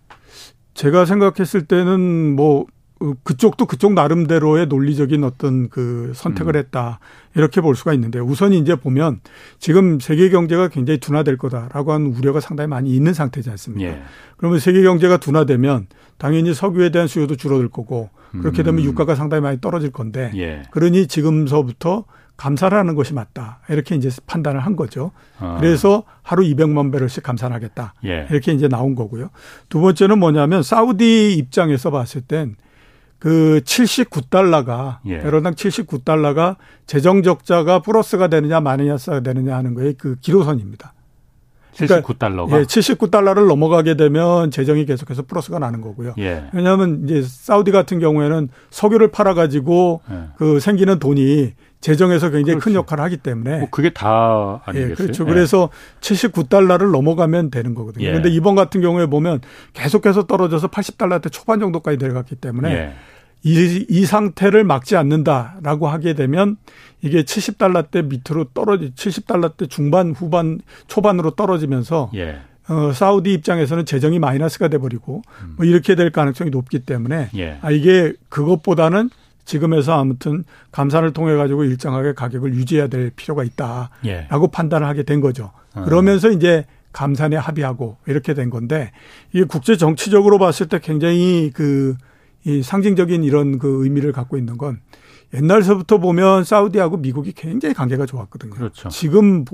[0.75, 2.67] 제가 생각했을 때는 뭐
[3.25, 6.59] 그쪽도 그쪽 나름대로의 논리적인 어떤 그 선택을 음.
[6.59, 7.01] 했다.
[7.35, 9.21] 이렇게 볼 수가 있는데 우선 이제 보면
[9.59, 13.91] 지금 세계 경제가 굉장히 둔화될 거다라고 하는 우려가 상당히 많이 있는 상태지 않습니까?
[13.91, 14.03] 예.
[14.37, 15.87] 그러면 세계 경제가 둔화되면
[16.19, 18.85] 당연히 석유에 대한 수요도 줄어들 거고 그렇게 되면 음.
[18.85, 20.63] 유가가 상당히 많이 떨어질 건데 예.
[20.71, 22.05] 그러니 지금서부터
[22.37, 23.61] 감산하는 것이 맞다.
[23.69, 25.13] 이렇게 이제 판단을 한 거죠.
[25.39, 25.59] 아.
[25.61, 27.95] 그래서 하루 200만 배럴씩 감산하겠다.
[28.07, 28.27] 예.
[28.31, 29.31] 이렇게 이제 나온 거고요.
[29.69, 32.57] 두 번째는 뭐냐면 사우디 입장에서 봤을 땐
[33.21, 35.21] 그 79달러가 예.
[35.21, 36.57] 배럴당 79달러가
[36.87, 40.95] 재정 적자가 플러스가 되느냐 마이너스가 되느냐 하는 거의 그 기로선입니다.
[41.75, 46.15] 79달러가 그러니까 예, 79달러를 넘어가게 되면 재정이 계속해서 플러스가 나는 거고요.
[46.19, 46.45] 예.
[46.53, 50.29] 왜냐하면 이제 사우디 같은 경우에는 석유를 팔아 가지고 예.
[50.37, 52.65] 그 생기는 돈이 재정에서 굉장히 그렇지.
[52.65, 54.91] 큰 역할을 하기 때문에 뭐 그게 다 아니겠어요?
[54.91, 55.25] 예, 그렇죠.
[55.25, 55.29] 예.
[55.29, 58.07] 그래서 79달러를 넘어가면 되는 거거든요.
[58.07, 58.33] 그런데 예.
[58.35, 59.41] 이번 같은 경우에 보면
[59.73, 62.93] 계속해서 떨어져서 80달러 대 초반 정도까지 내려갔기 때문에 예.
[63.43, 66.57] 이, 이 상태를 막지 않는다라고 하게 되면
[67.03, 72.41] 이게 70달러대 밑으로 떨어지 70달러대 중반 후반 초반으로 떨어지면서 예.
[72.69, 75.55] 어, 사우디 입장에서는 재정이 마이너스가 돼 버리고 음.
[75.57, 77.59] 뭐 이렇게 될 가능성이 높기 때문에 예.
[77.63, 79.11] 아 이게 그것보다는
[79.45, 84.29] 지금에서 아무튼 감산을 통해 가지고 일정하게 가격을 유지해야 될 필요가 있다라고 예.
[84.53, 85.51] 판단을 하게 된 거죠.
[85.75, 85.83] 어.
[85.85, 88.93] 그러면서 이제 감산에 합의하고 이렇게 된 건데
[89.33, 91.97] 이게 국제 정치적으로 봤을 때 굉장히 그
[92.45, 94.81] 이 상징적인 이런 그 의미를 갖고 있는 건
[95.33, 98.51] 옛날서부터 보면 사우디하고 미국이 굉장히 관계가 좋았거든요.
[98.51, 98.89] 그렇죠.
[98.89, 99.45] 지금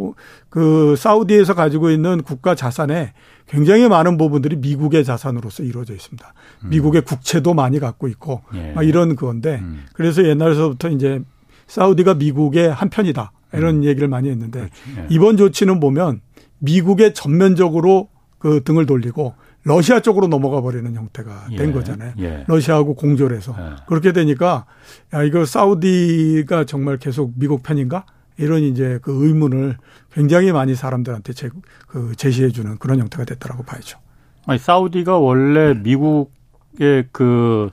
[0.48, 3.12] 그 사우디에서 가지고 있는 국가 자산에
[3.46, 6.34] 굉장히 많은 부분들이 미국의 자산으로서 이루어져 있습니다.
[6.64, 6.70] 음.
[6.70, 8.72] 미국의 국채도 많이 갖고 있고 예.
[8.72, 9.84] 막 이런 그건데 음.
[9.92, 11.20] 그래서 옛날서부터 이제
[11.66, 13.84] 사우디가 미국의 한 편이다 이런 음.
[13.84, 15.06] 얘기를 많이 했는데 예.
[15.10, 16.22] 이번 조치는 보면
[16.58, 19.34] 미국의 전면적으로 그 등을 돌리고
[19.66, 21.72] 러시아 쪽으로 넘어가 버리는 형태가 된 예.
[21.72, 22.12] 거잖아요.
[22.20, 22.44] 예.
[22.46, 23.76] 러시아하고 공조해서 예.
[23.86, 24.64] 그렇게 되니까
[25.12, 28.06] 야 이거 사우디가 정말 계속 미국 편인가?
[28.38, 29.76] 이런 이제 그 의문을
[30.12, 31.48] 굉장히 많이 사람들한테 제,
[31.88, 33.98] 그 제시해 주는 그런 형태가 됐다라고 봐야죠.
[34.46, 35.80] 아니 사우디가 원래 네.
[35.80, 37.70] 미국의 그,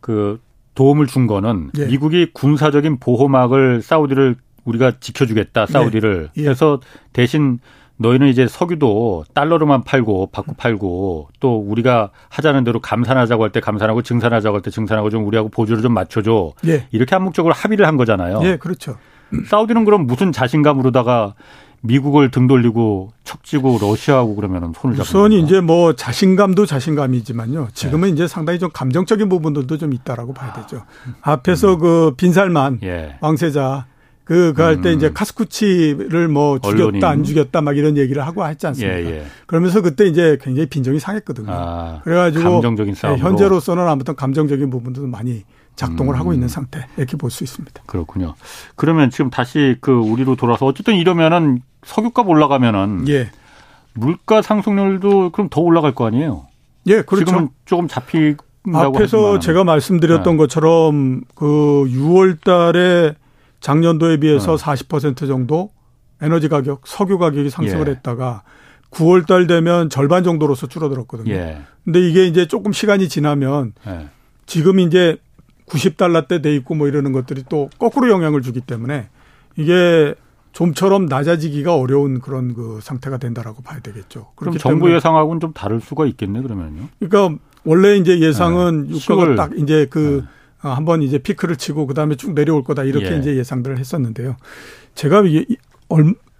[0.00, 0.40] 그
[0.74, 1.86] 도움을 준 거는 예.
[1.86, 6.42] 미국이 군사적인 보호막을 사우디를 우리가 지켜주겠다 사우디를 네.
[6.44, 6.80] 그래서
[7.12, 7.58] 대신
[8.00, 14.00] 너희는 이제 석유도 달러로만 팔고 받고 팔고 또 우리가 하자는 대로 감산하자고 할 때 감산하고
[14.02, 16.52] 증산하자고 할 때 증산하고 좀 우리하고 보조를 좀 맞춰줘.
[16.66, 16.86] 예.
[16.92, 18.40] 이렇게 암묵적으로 합의를 한 거잖아요.
[18.44, 18.96] 예, 그렇죠.
[19.46, 21.34] 사우디는 그럼 무슨 자신감으로다가
[21.82, 27.68] 미국을 등 돌리고 척지고 러시아하고 그러면 손을 잡는 우선 이제 뭐 자신감도 자신감이지만요.
[27.74, 28.14] 지금은 네.
[28.14, 30.82] 이제 상당히 좀 감정적인 부분들도 좀 있다라고 봐야 되죠.
[31.22, 31.78] 앞에서 음.
[31.78, 33.16] 그 빈살만 예.
[33.20, 33.86] 왕세자
[34.30, 35.12] 그, 그 할때 이제 음.
[35.12, 37.04] 카스쿠치를 뭐 죽였다, 언론인.
[37.04, 39.00] 안 죽였다 막 이런 얘기를 하고 했지 않습니까?
[39.00, 39.24] 예, 예.
[39.46, 41.48] 그러면서 그때 이제 굉장히 빈정이 상했거든요.
[41.50, 45.42] 아, 그래가지고 감정적인 싸움 현재로서는 아무튼 감정적인 부분도 많이
[45.74, 46.20] 작동을 음.
[46.20, 47.82] 하고 있는 상태 이렇게 볼 수 있습니다.
[47.86, 48.34] 그렇군요.
[48.76, 53.30] 그러면 지금 다시 그 우리로 돌아서 어쨌든 이러면은 석유값 올라가면은 예.
[53.94, 56.46] 물가 상승률도 그럼 더 올라갈 거 아니에요?
[56.86, 57.24] 예, 그렇죠.
[57.24, 58.36] 지금은 조금 잡히
[58.72, 60.38] 앞에서 제가 말씀드렸던 네.
[60.38, 61.44] 것처럼 그
[61.88, 63.14] 6월 달에
[63.60, 64.64] 작년도에 비해서 네.
[64.64, 65.70] 40% 정도
[66.20, 67.92] 에너지 가격, 석유 가격이 상승을 예.
[67.92, 68.42] 했다가
[68.90, 71.32] 9월 달 되면 절반 정도로서 줄어들었거든요.
[71.32, 71.62] 예.
[71.84, 74.08] 근데 이게 이제 조금 시간이 지나면 예.
[74.46, 75.16] 지금 이제
[75.66, 79.08] 90달러대 돼 있고 뭐 이러는 것들이 또 거꾸로 영향을 주기 때문에
[79.56, 80.14] 이게
[80.52, 84.32] 좀처럼 낮아지기가 어려운 그런 그 상태가 된다라고 봐야 되겠죠.
[84.34, 86.88] 그럼 정부 예상하고는 좀 다를 수가 있겠네 그러면요.
[86.98, 88.96] 그러니까 원래 이제 예상은 네.
[88.96, 90.39] 유가가 딱 이제 그 네.
[90.60, 93.18] 한번 이제 피크를 치고 그 다음에 쭉 내려올 거다 이렇게 예.
[93.18, 94.36] 이제 예상들을 했었는데요.
[94.94, 95.22] 제가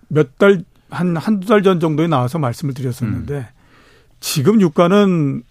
[0.09, 3.45] 몇달 한 한두 달 전 정도에 나와서 말씀을 드렸었는데 음.
[4.19, 5.43] 지금 유가는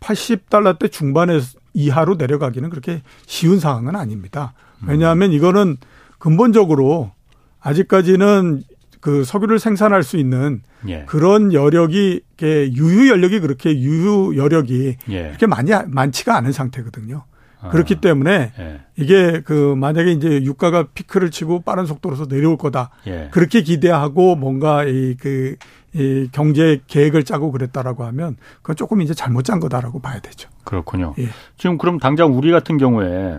[0.00, 1.40] 80달러 대 중반에
[1.72, 4.54] 이하로 내려가기는 그렇게 쉬운 상황은 아닙니다.
[4.82, 4.88] 음.
[4.88, 5.76] 왜냐하면 이거는
[6.18, 7.12] 근본적으로
[7.60, 8.62] 아직까지는
[9.00, 11.04] 그 석유를 생산할 수 있는 예.
[11.06, 15.22] 그런 여력이 유유 여력이 그렇게 유유 여력이 예.
[15.28, 17.24] 그렇게 많이 많지가 않은 상태거든요.
[17.60, 17.68] 아.
[17.70, 18.80] 그렇기 때문에 예.
[18.96, 22.90] 이게 그 만약에 이제 유가가 피크를 치고 빠른 속도로서 내려올 거다.
[23.06, 23.28] 예.
[23.32, 25.56] 그렇게 기대하고 뭔가 이그
[25.94, 30.48] 이 경제 계획을 짜고 그랬다라고 하면 그건 조금 이제 잘못 짠 거다라고 봐야 되죠.
[30.64, 31.14] 그렇군요.
[31.18, 31.28] 예.
[31.56, 33.38] 지금 그럼 당장 우리 같은 경우에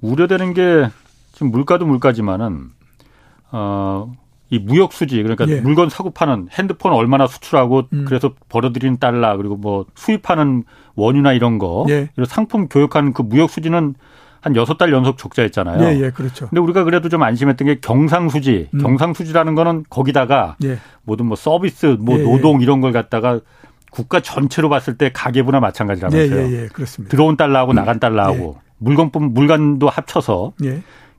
[0.00, 0.88] 우려되는 게
[1.32, 2.70] 지금 물가도 물가지만은
[3.50, 4.12] 어,
[4.50, 5.60] 이 무역 수지 그러니까 예.
[5.60, 8.04] 물건 사고 파는 핸드폰 얼마나 수출하고 음.
[8.06, 12.08] 그래서 벌어들이는 달러 그리고 뭐 수입하는 원유나 이런 거 예.
[12.14, 13.94] 그리고 상품 교역하는 그 무역 수지는
[14.40, 15.82] 한 여섯 달 연속 적자였잖아요.
[15.84, 16.48] 예, 예, 그렇죠.
[16.48, 18.68] 근데 우리가 그래도 좀 안심했던 게 경상수지.
[18.72, 18.78] 음.
[18.78, 20.78] 경상수지라는 거는 거기다가 예.
[21.02, 22.24] 모든 뭐 서비스, 뭐 예, 예.
[22.24, 23.40] 노동 이런 걸 갖다가
[23.90, 26.40] 국가 전체로 봤을 때 가계부나 마찬가지라면서요.
[26.40, 27.10] 예, 예, 예, 그렇습니다.
[27.10, 27.74] 들어온 달러하고 음.
[27.74, 30.52] 나간 달러하고 물건뿐 물건도 합쳐서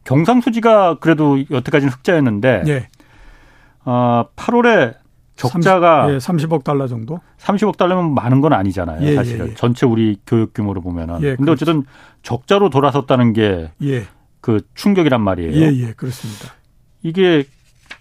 [0.06, 2.88] 경상수지가 그래도 여태까지는 흑자였는데 예.
[3.90, 4.94] 어, 8월에
[5.36, 7.22] 적자가 30, 예, 30억 달러 정도?
[7.40, 9.48] 30억 달러면 많은 건 아니잖아요, 예, 사실은.
[9.48, 9.56] 예, 예.
[9.56, 11.16] 전체 우리 교육 규모로 보면은.
[11.22, 11.64] 예, 근데 그렇죠.
[11.64, 11.84] 어쨌든
[12.22, 14.06] 적자로 돌아섰다는 게그 예.
[14.76, 15.54] 충격이란 말이에요.
[15.54, 16.54] 예, 예, 그렇습니다.
[17.02, 17.46] 이게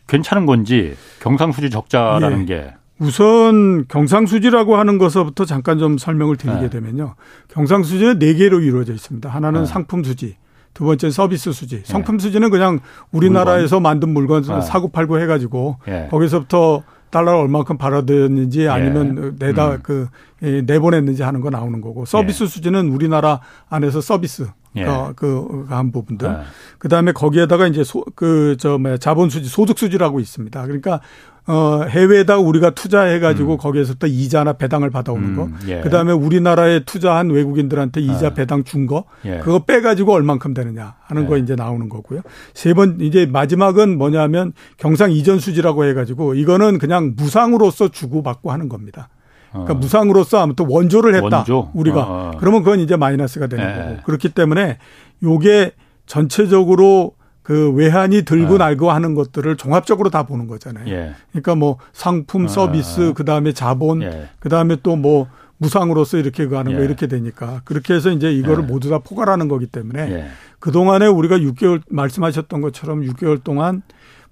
[0.09, 6.69] 괜찮은 건지 경상수지 적자라는 게 우선 경상수지라고 하는 것부터 잠깐 좀 설명을 드리게 네.
[6.69, 7.15] 되면요.
[7.49, 9.29] 경상수지는 네 개로 이루어져 있습니다.
[9.31, 9.67] 하나는 네.
[9.67, 10.37] 상품 수지,
[10.79, 11.83] 두 번째는 서비스 수지.
[11.85, 12.23] 성품 네.
[12.23, 12.79] 수지는 그냥
[13.11, 13.83] 우리나라에서 물건.
[13.83, 14.61] 만든 물건 네.
[14.61, 16.07] 사고 팔고 해가지고 예.
[16.09, 18.69] 거기서부터 달러를 얼마큼 벌어들였는지 예.
[18.69, 19.47] 아니면 예.
[19.47, 19.79] 내다 음.
[19.83, 20.07] 그
[20.41, 22.47] 내보냈는지 하는 거 나오는 거고 서비스 예.
[22.47, 24.87] 수지는 우리나라 안에서 서비스 예.
[25.17, 26.29] 그, 한 부분들.
[26.29, 26.37] 예.
[26.79, 30.63] 그 다음에 거기에다가 이제 소, 그, 저, 뭐, 자본 수지, 소득 수지라고 있습니다.
[30.63, 31.01] 그러니까
[31.49, 33.57] 어, 해외에다 우리가 투자해가지고 음.
[33.57, 35.45] 거기에서부터 이자나 배당을 받아오는 거.
[35.45, 35.81] 음, 예.
[35.81, 38.35] 그 다음에 우리나라에 투자한 외국인들한테 이자 아.
[38.35, 39.05] 배당 준 거.
[39.25, 39.39] 예.
[39.39, 41.27] 그거 빼가지고 얼만큼 되느냐 하는 예.
[41.27, 42.21] 거 이제 나오는 거고요.
[42.53, 49.09] 세 번, 이제 마지막은 뭐냐면 경상 이전 수지라고 해가지고 이거는 그냥 무상으로서 주고받고 하는 겁니다.
[49.51, 49.77] 그러니까 어.
[49.77, 51.39] 무상으로서 아무튼 원조를 했다.
[51.39, 51.71] 원조?
[51.73, 52.01] 우리가.
[52.07, 52.33] 어.
[52.39, 53.75] 그러면 그건 이제 마이너스가 되는 예.
[53.75, 54.03] 거고.
[54.05, 54.77] 그렇기 때문에
[55.23, 55.73] 요게
[56.05, 57.15] 전체적으로
[57.49, 58.59] 그 외환이 들고 아.
[58.59, 60.87] 날고 하는 것들을 종합적으로 다 보는 거잖아요.
[60.93, 61.15] 예.
[61.31, 62.49] 그러니까 뭐 상품, 아.
[62.49, 63.13] 서비스, 아.
[63.15, 64.29] 그 다음에 자본, 예.
[64.39, 66.77] 그 다음에 또뭐 무상으로서 이렇게 가는 예.
[66.77, 68.67] 거 이렇게 되니까 그렇게 해서 이제 이거를 예.
[68.67, 70.27] 모두 다 포괄하는 거기 때문에 예.
[70.59, 73.81] 그 동안에 우리가 6개월 말씀하셨던 것처럼 6개월 동안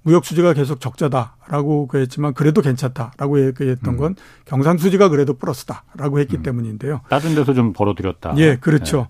[0.03, 3.99] 무역 수지가 계속 적자다라고 그랬지만 그래도 괜찮다라고 얘기했던 음.
[3.99, 6.43] 건 경상 수지가 그래도 플러스다라고 했기 음.
[6.43, 7.01] 때문인데요.
[7.09, 8.35] 다른 데서 좀 벌어들였다.
[8.37, 9.09] 예, 그렇죠.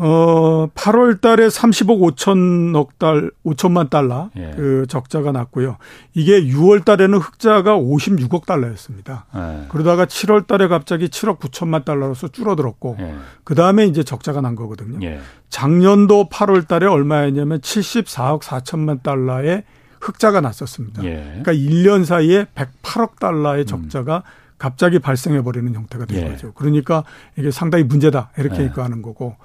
[0.00, 0.06] 예.
[0.06, 4.52] 어, 8월 달에 30억 5천억 달, 5천만 달러 예.
[4.56, 5.76] 그 적자가 났고요.
[6.14, 9.26] 이게 6월 달에는 흑자가 56억 달러였습니다.
[9.34, 9.66] 예.
[9.68, 13.14] 그러다가 7월 달에 갑자기 7억 9천만 달러로서 줄어들었고 예.
[13.44, 14.98] 그 다음에 이제 적자가 난 거거든요.
[15.06, 15.20] 예.
[15.50, 19.64] 작년도 8월 달에 얼마였냐면 74억 4천만 달러의
[20.00, 21.04] 흑자가 났었습니다.
[21.04, 21.40] 예.
[21.42, 24.22] 그러니까 1년 사이에 108억 달러의 적자가 음.
[24.60, 26.28] 갑자기 발생해 버리는 형태가 된 예.
[26.28, 26.52] 거죠.
[26.52, 27.02] 그러니까
[27.36, 28.70] 이게 상당히 문제다 이렇게 예.
[28.76, 29.36] 하는 거고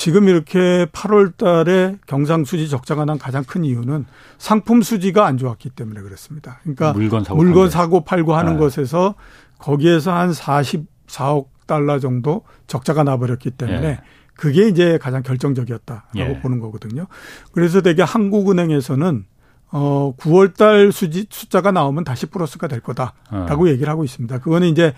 [0.00, 4.06] 지금 이렇게 8월 달에 경상 수지 적자가 난 가장 큰 이유는
[4.38, 6.58] 상품 수지가 안 좋았기 때문에 그렇습니다.
[6.62, 8.56] 그러니까 물건 사고, 물건 사고 팔고 하는 예.
[8.56, 9.14] 것에서
[9.58, 14.00] 거기에서 한 44억 달러 정도 적자가 나버렸기 때문에 예.
[14.32, 16.40] 그게 이제 가장 결정적이었다라고 예.
[16.40, 17.06] 보는 거거든요.
[17.52, 19.26] 그래서 되게 한국은행에서는
[19.70, 23.68] 어 9월 달 수지 숫자가 나오면 다시 플러스가 될 거다라고 어.
[23.68, 24.38] 얘기를 하고 있습니다.
[24.38, 24.94] 그거는 이제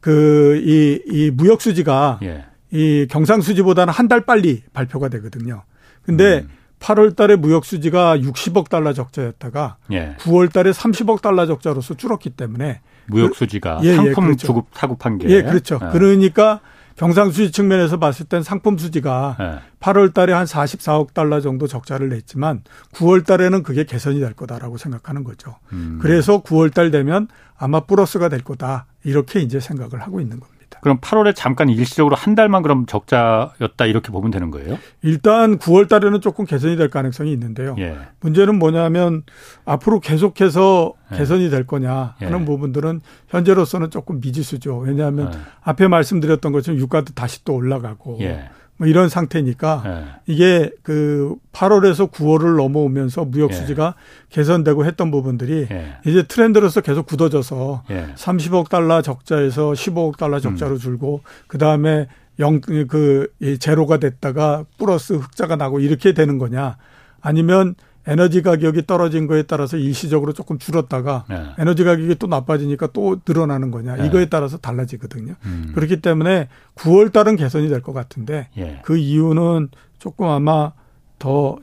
[0.00, 2.49] 그 이이 무역 수지가 예.
[2.72, 5.62] 이 경상 수지보다는 한 달 빨리 발표가 되거든요.
[6.02, 6.48] 근데 음.
[6.80, 10.16] 8월 달에 무역 수지가 60억 달러 적자였다가 예.
[10.20, 14.46] 9월 달에 30억 달러 적자로서 줄었기 때문에 무역 수지가 예, 예 상품 예, 그렇죠.
[14.46, 15.78] 주급 사급한 게 예, 그렇죠.
[15.82, 15.88] 예.
[15.92, 16.60] 그러니까
[16.96, 19.58] 경상 수지 측면에서 봤을 땐 상품 수지가 네.
[19.80, 22.62] 8월 달에 한 44억 달러 정도 적자를 냈지만
[22.94, 25.54] 9월 달에는 그게 개선이 될 거다라고 생각하는 거죠.
[25.72, 25.98] 음.
[26.02, 28.86] 그래서 9월 달 되면 아마 플러스가 될 거다.
[29.04, 30.59] 이렇게 이제 생각을 하고 있는 겁니다.
[30.82, 34.78] 그럼 8월에 잠깐 일시적으로 한 달만 그럼 적자였다 이렇게 보면 되는 거예요?
[35.02, 37.76] 일단 9월 달에는 조금 개선이 될 가능성이 있는데요.
[37.78, 37.96] 예.
[38.20, 39.22] 문제는 뭐냐면
[39.64, 41.16] 앞으로 계속해서 예.
[41.18, 42.44] 개선이 될 거냐 하는 예.
[42.44, 44.78] 부분들은 현재로서는 조금 미지수죠.
[44.78, 45.38] 왜냐하면 예.
[45.62, 48.50] 앞에 말씀드렸던 것처럼 유가도 다시 또 올라가고 예.
[48.80, 50.04] 뭐 이런 상태니까 네.
[50.26, 54.26] 이게 그 8월에서 9월을 넘어오면서 무역 수지가 예.
[54.30, 55.98] 개선되고 했던 부분들이 예.
[56.06, 58.06] 이제 트렌드로서 계속 굳어져서 예.
[58.16, 60.78] 30억 달러 적자에서 15억 달러 적자로 음.
[60.78, 63.26] 줄고 그다음에 영 그
[63.58, 66.78] 제로가 됐다가 플러스 흑자가 나고 이렇게 되는 거냐
[67.20, 67.74] 아니면
[68.10, 71.42] 에너지 가격이 떨어진 거에 따라서 일시적으로 조금 줄었다가 네.
[71.58, 74.06] 에너지 가격이 또 나빠지니까 또 늘어나는 거냐 네.
[74.06, 75.34] 이거에 따라서 달라지거든요.
[75.44, 75.72] 음.
[75.74, 78.80] 그렇기 때문에 9월 달은 개선이 될 것 같은데 예.
[78.84, 79.68] 그 이유는
[79.98, 80.72] 조금 아마
[81.18, 81.56] 더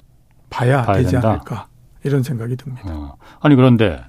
[0.50, 1.30] 봐야, 봐야 되지 된다?
[1.30, 1.68] 않을까
[2.04, 2.84] 이런 생각이 듭니다.
[2.86, 3.18] 어.
[3.42, 4.00] 아니 그런데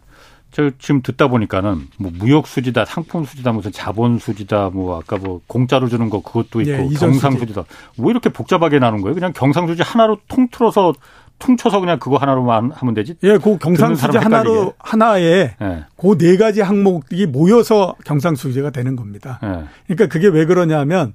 [0.50, 5.42] 저 지금 듣다 보니까는 뭐 무역 수지다, 상품 수지다, 무슨 자본 수지다, 뭐 아까 뭐
[5.46, 7.64] 공짜로 주는 거 그것도 있고 예, 경상 수지다.
[7.98, 9.14] 왜 이렇게 복잡하게 나눈 거예요?
[9.14, 10.94] 그냥 경상 수지 하나로 통틀어서
[11.38, 13.16] 퉁쳐서 그냥 그거 하나로만 하면 되지.
[13.22, 15.84] 예, 그 경상수지 하나로 하나에 예.
[15.96, 19.38] 그네 가지 항목이 모여서 경상수지가 되는 겁니다.
[19.42, 19.64] 예.
[19.86, 21.14] 그러니까 그게 왜 그러냐면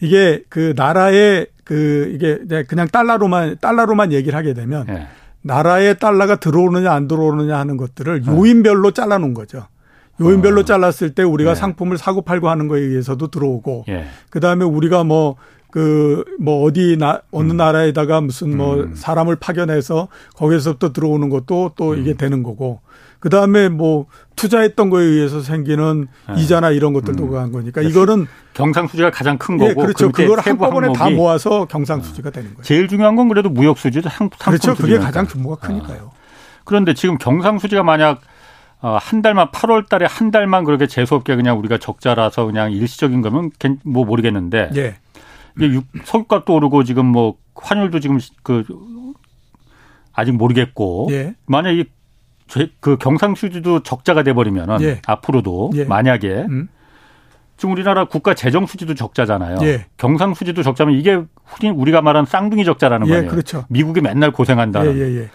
[0.00, 5.06] 이게 그 나라의 그 이게 그냥 달러로만 달러로만 얘기를 하게 되면 예.
[5.42, 8.30] 나라의 달러가 들어오느냐 안 들어오느냐 하는 것들을 예.
[8.30, 9.66] 요인별로 잘라 놓은 거죠.
[10.20, 10.64] 요인별로 어.
[10.64, 11.54] 잘랐을 때 우리가 예.
[11.54, 14.04] 상품을 사고 팔고 하는 거에 의해서도 들어오고 예.
[14.30, 15.36] 그다음에 우리가 뭐
[15.72, 17.56] 그 뭐 어디 나 어느 음.
[17.56, 18.94] 나라에다가 무슨 뭐 음.
[18.94, 22.00] 사람을 파견해서 거기서부터 들어오는 것도 또 음.
[22.00, 22.80] 이게 되는 거고
[23.20, 26.42] 그 다음에 뭐 투자했던 거에 의해서 생기는 네.
[26.42, 27.36] 이자나 이런 것들도 음.
[27.36, 30.10] 한 거니까 이거는 경상수지가 가장 큰 거고 예, 그렇죠.
[30.10, 32.62] 그 그걸 한꺼번에 다 모아서 경상수지가 되는 거예요.
[32.62, 34.74] 제일 중요한 건 그래도 무역수지도 상, 그렇죠.
[34.74, 36.10] 그게 가장 규모가 크니까요.
[36.12, 36.22] 아.
[36.64, 38.20] 그런데 지금 경상수지가 만약
[38.80, 43.22] 어, 한 달만 8월 달에 한 달만 그렇게 재수 없게 그냥 우리가 적자라서 그냥 일시적인
[43.22, 43.52] 거면
[43.84, 44.96] 뭐 모르겠는데 예.
[45.60, 48.64] 이게 석유값도 오르고 지금 뭐 환율도 지금 그
[50.12, 51.34] 아직 모르겠고 예.
[51.46, 51.72] 만약
[52.54, 55.00] 에그 경상수지도 적자가 돼 버리면은 예.
[55.06, 55.84] 앞으로도 예.
[55.84, 56.68] 만약에 음.
[57.56, 59.58] 지금 우리나라 국가 재정 수지도 적자잖아요.
[59.62, 59.86] 예.
[59.96, 61.22] 경상 수지도 적자면 이게
[61.74, 63.30] 우리가 말하는 쌍둥이 적자라는 예, 거예요.
[63.30, 63.64] 그렇죠.
[63.68, 64.96] 미국이 맨날 고생한다는.
[64.96, 65.30] 예, 예, 예.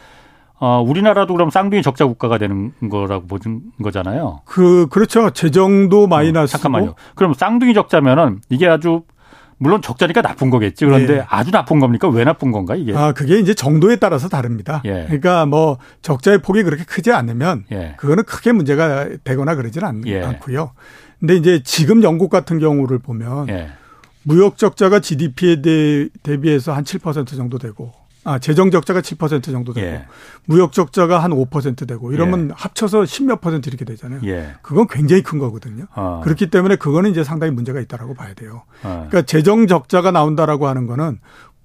[0.59, 4.41] 어, 우리나라도 그럼 쌍둥이 적자 국가가 되는 거라고 보는 거잖아요.
[4.45, 5.29] 그 그렇죠.
[5.29, 6.55] 재정도 마이너스.
[6.55, 6.95] 어, 잠깐만요.
[7.15, 9.03] 그럼 쌍둥이 적자면은 이게 아주
[9.59, 10.85] 물론 적자니까 나쁜 거겠지.
[10.85, 11.25] 그런데 예.
[11.29, 12.07] 아주 나쁜 겁니까?
[12.07, 12.95] 왜 나쁜 건가 이게?
[12.95, 14.81] 아 그게 이제 정도에 따라서 다릅니다.
[14.85, 15.05] 예.
[15.05, 17.95] 그러니까 뭐 적자의 폭이 그렇게 크지 않으면 예.
[17.97, 20.21] 그거는 크게 문제가 되거나 그러지는 않, 예.
[20.23, 20.71] 않고요.
[21.19, 23.69] 근데 이제 지금 영국 같은 경우를 보면 예.
[24.23, 25.61] 무역 적자가 GDP에
[26.21, 27.93] 대비해서 한 7% 정도 되고
[28.27, 30.05] 아, 재정 적자가 7% 정도 되고 예.
[30.43, 32.53] 무역 적자가 한 5% 되고 이러면 예.
[32.57, 34.19] 합쳐서 10몇 퍼센트 이렇게 되잖아요.
[34.25, 34.53] 예.
[34.61, 35.85] 그건 굉장히 큰 거거든요.
[35.95, 36.19] 어.
[36.25, 38.63] 그렇기 때문에 그거는 이제 상당히 문제가 있다라고 봐야 돼요.
[38.83, 39.07] 어.
[39.07, 41.19] 그러니까 재정 적자가 나온다라고 하는 거는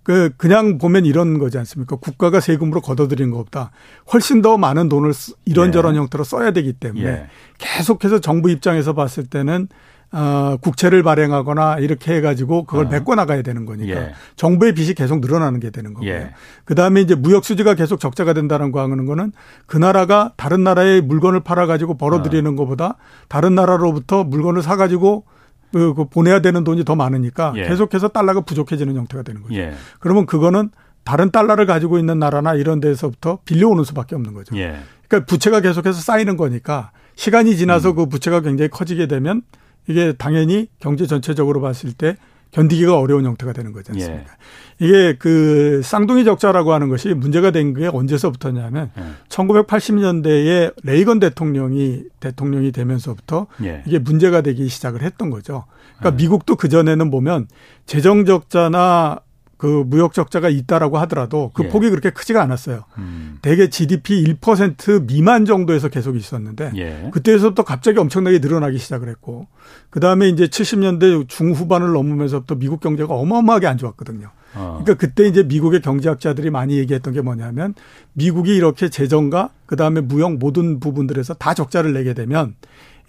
[0.04, 1.96] 그 그냥 보면 이런 거지 않습니까?
[1.96, 3.72] 국가가 세금으로 걷어들이는 것보다
[4.12, 5.12] 훨씬 더 많은 돈을
[5.44, 5.98] 이런저런 예.
[5.98, 7.26] 형태로 써야 되기 때문에 예.
[7.58, 9.66] 계속해서 정부 입장에서 봤을 때는
[10.12, 12.88] 어, 국채를 발행하거나 이렇게 해가지고 그걸 어.
[12.88, 14.12] 메꿔 나가야 되는 거니까 예.
[14.36, 16.10] 정부의 빚이 계속 늘어나는 게 되는 거고요.
[16.10, 16.34] 예.
[16.64, 19.32] 그 다음에 이제 무역 수지가 계속 적자가 된다는 거 하는 거는
[19.66, 22.56] 그 나라가 다른 나라에 물건을 팔아가지고 벌어들이는 어.
[22.56, 22.96] 것보다
[23.28, 25.24] 다른 나라로부터 물건을 사가지고
[25.72, 27.62] 그, 그 보내야 되는 돈이 더 많으니까 예.
[27.62, 29.54] 계속해서 달러가 부족해지는 형태가 되는 거죠.
[29.54, 29.72] 예.
[29.98, 30.68] 그러면 그거는
[31.04, 34.56] 다른 달러를 가지고 있는 나라나 이런 데서부터 빌려오는 수밖에 없는 거죠.
[34.58, 34.76] 예.
[35.08, 37.96] 그러니까 부채가 계속해서 쌓이는 거니까 시간이 지나서 음.
[37.96, 39.42] 그 부채가 굉장히 커지게 되면
[39.86, 42.16] 이게 당연히 경제 전체적으로 봤을 때
[42.52, 44.30] 견디기가 어려운 형태가 되는 거지 않습니까?
[44.82, 44.86] 예.
[44.86, 49.02] 이게 그 쌍둥이 적자라고 하는 것이 문제가 된 게 언제서부터냐면 예.
[49.28, 53.82] 1980년대에 레이건 대통령이 대통령이 되면서부터 예.
[53.86, 55.64] 이게 문제가 되기 시작을 했던 거죠.
[55.98, 56.22] 그러니까 예.
[56.22, 57.48] 미국도 그 전에는 보면
[57.86, 59.20] 재정 적자나
[59.62, 61.68] 그 무역 적자가 있다라고 하더라도 그 예.
[61.68, 62.82] 폭이 그렇게 크지가 않았어요.
[62.98, 63.38] 음.
[63.42, 67.10] 대개 GDP 1% 미만 정도에서 계속 있었는데 예.
[67.12, 69.46] 그때에서부터 갑자기 엄청나게 늘어나기 시작을 했고
[69.90, 74.30] 그다음에 이제 70년대 중후반을 넘으면서부터 미국 경제가 어마어마하게 안 좋았거든요.
[74.56, 74.80] 어.
[74.82, 77.74] 그러니까 그때 이제 미국의 경제학자들이 많이 얘기했던 게 뭐냐면
[78.14, 82.56] 미국이 이렇게 재정과 그다음에 무역 모든 부분들에서 다 적자를 내게 되면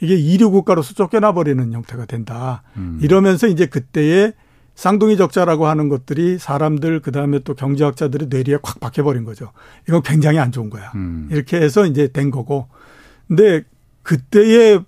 [0.02, 2.62] 이게 이류 국가로서 쫓겨나 버리는 형태가 된다.
[2.78, 3.00] 음.
[3.02, 4.34] 이러면서 이제 그때의
[4.76, 9.52] 쌍둥이 적자라고 하는 것들이 사람들 그다음에 또 경제학자들의 뇌리에 콱 박혀버린 거죠.
[9.88, 10.92] 이건 굉장히 안 좋은 거야.
[10.96, 11.28] 음.
[11.32, 12.68] 이렇게 해서 이제 된 거고.
[13.28, 13.64] 근데
[14.02, 14.80] 그때에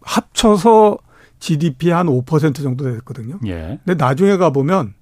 [0.00, 0.98] 합쳐서
[1.40, 3.38] GDP 한 5% 정도 됐거든요.
[3.46, 3.78] 예.
[3.84, 4.94] 근데 나중에 가 보면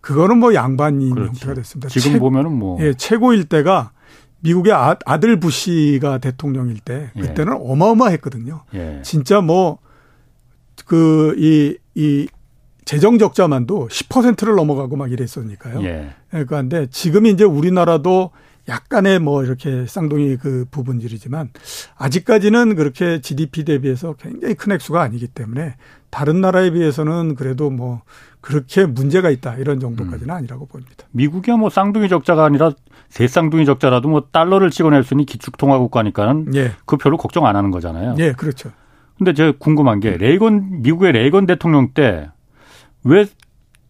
[0.00, 1.28] 그거는 뭐 양반인 그렇지.
[1.28, 1.88] 형태가 됐습니다.
[1.88, 3.92] 지금 최, 보면은 뭐 예, 최고일 때가
[4.40, 7.20] 미국의 아, 아들 부시가 대통령일 때 예.
[7.20, 8.64] 그때는 어마어마했거든요.
[8.74, 9.00] 예.
[9.04, 9.78] 진짜 뭐
[10.86, 12.28] 그 이 이
[12.88, 15.82] 재정 적자만도 10%를 넘어가고 막 이랬으니까요.
[15.82, 16.08] 예.
[16.32, 18.30] 예, 그런데 지금 이제 우리나라도
[18.66, 21.50] 약간의 뭐 이렇게 쌍둥이 그 부분들이지만
[21.98, 25.74] 아직까지는 그렇게 GDP 대비해서 굉장히 큰 액수가 아니기 때문에
[26.08, 28.00] 다른 나라에 비해서는 그래도 뭐
[28.40, 31.04] 그렇게 문제가 있다 이런 정도까지는 아니라고 봅니다.
[31.10, 32.70] 미국이야 뭐 쌍둥이 적자가 아니라
[33.10, 36.72] 세 쌍둥이 적자라도 뭐 달러를 찍어낼 수 있는 기축통화 국가니까는 예.
[36.86, 38.14] 그 별로 걱정 안 하는 거잖아요.
[38.18, 38.70] 예, 그렇죠.
[39.18, 42.30] 근데 제가 궁금한 게 레이건 미국의 레이건 대통령 때
[43.04, 43.26] 왜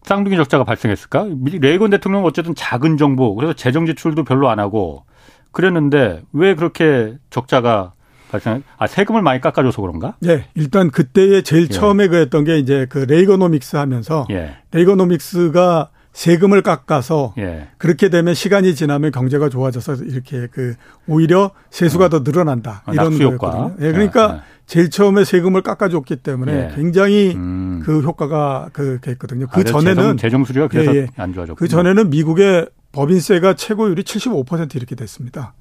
[0.03, 1.27] 쌍둥이 적자가 발생했을까?
[1.29, 5.03] 미- 레이건 대통령은 어쨌든 작은 정부 그래서 재정 지출도 별로 안 하고
[5.51, 7.93] 그랬는데 왜 그렇게 적자가
[8.31, 8.63] 발생?
[8.77, 10.15] 아 세금을 많이 깎아줘서 그런가?
[10.25, 11.67] 예, 일단 그때에 제일 예.
[11.67, 15.89] 처음에 그 했던 게 이제 그 레이거노믹스 하면서 예, 레이거노믹스가
[16.19, 20.75] 세금을 깎아서 예, 그렇게 되면 시간이 지나면 경제가 좋아져서 이렇게 그
[21.07, 23.51] 오히려 세수가 더 늘어난다 아, 이런 효과.
[23.51, 23.87] 거였거든요.
[23.87, 26.75] 예, 그러니까 예, 제일 처음에 세금을 깎아줬기 때문에 예.
[26.75, 27.81] 굉장히 음.
[27.85, 29.45] 그 효과가 그렇게 했거든요.
[29.45, 31.07] 아, 그 그래서 전에는 재정, 수리가 그래서 예, 예.
[31.15, 35.53] 안 좋아졌고 그 전에는 미국의 법인세가 최고율이 75% 이렇게 됐습니다.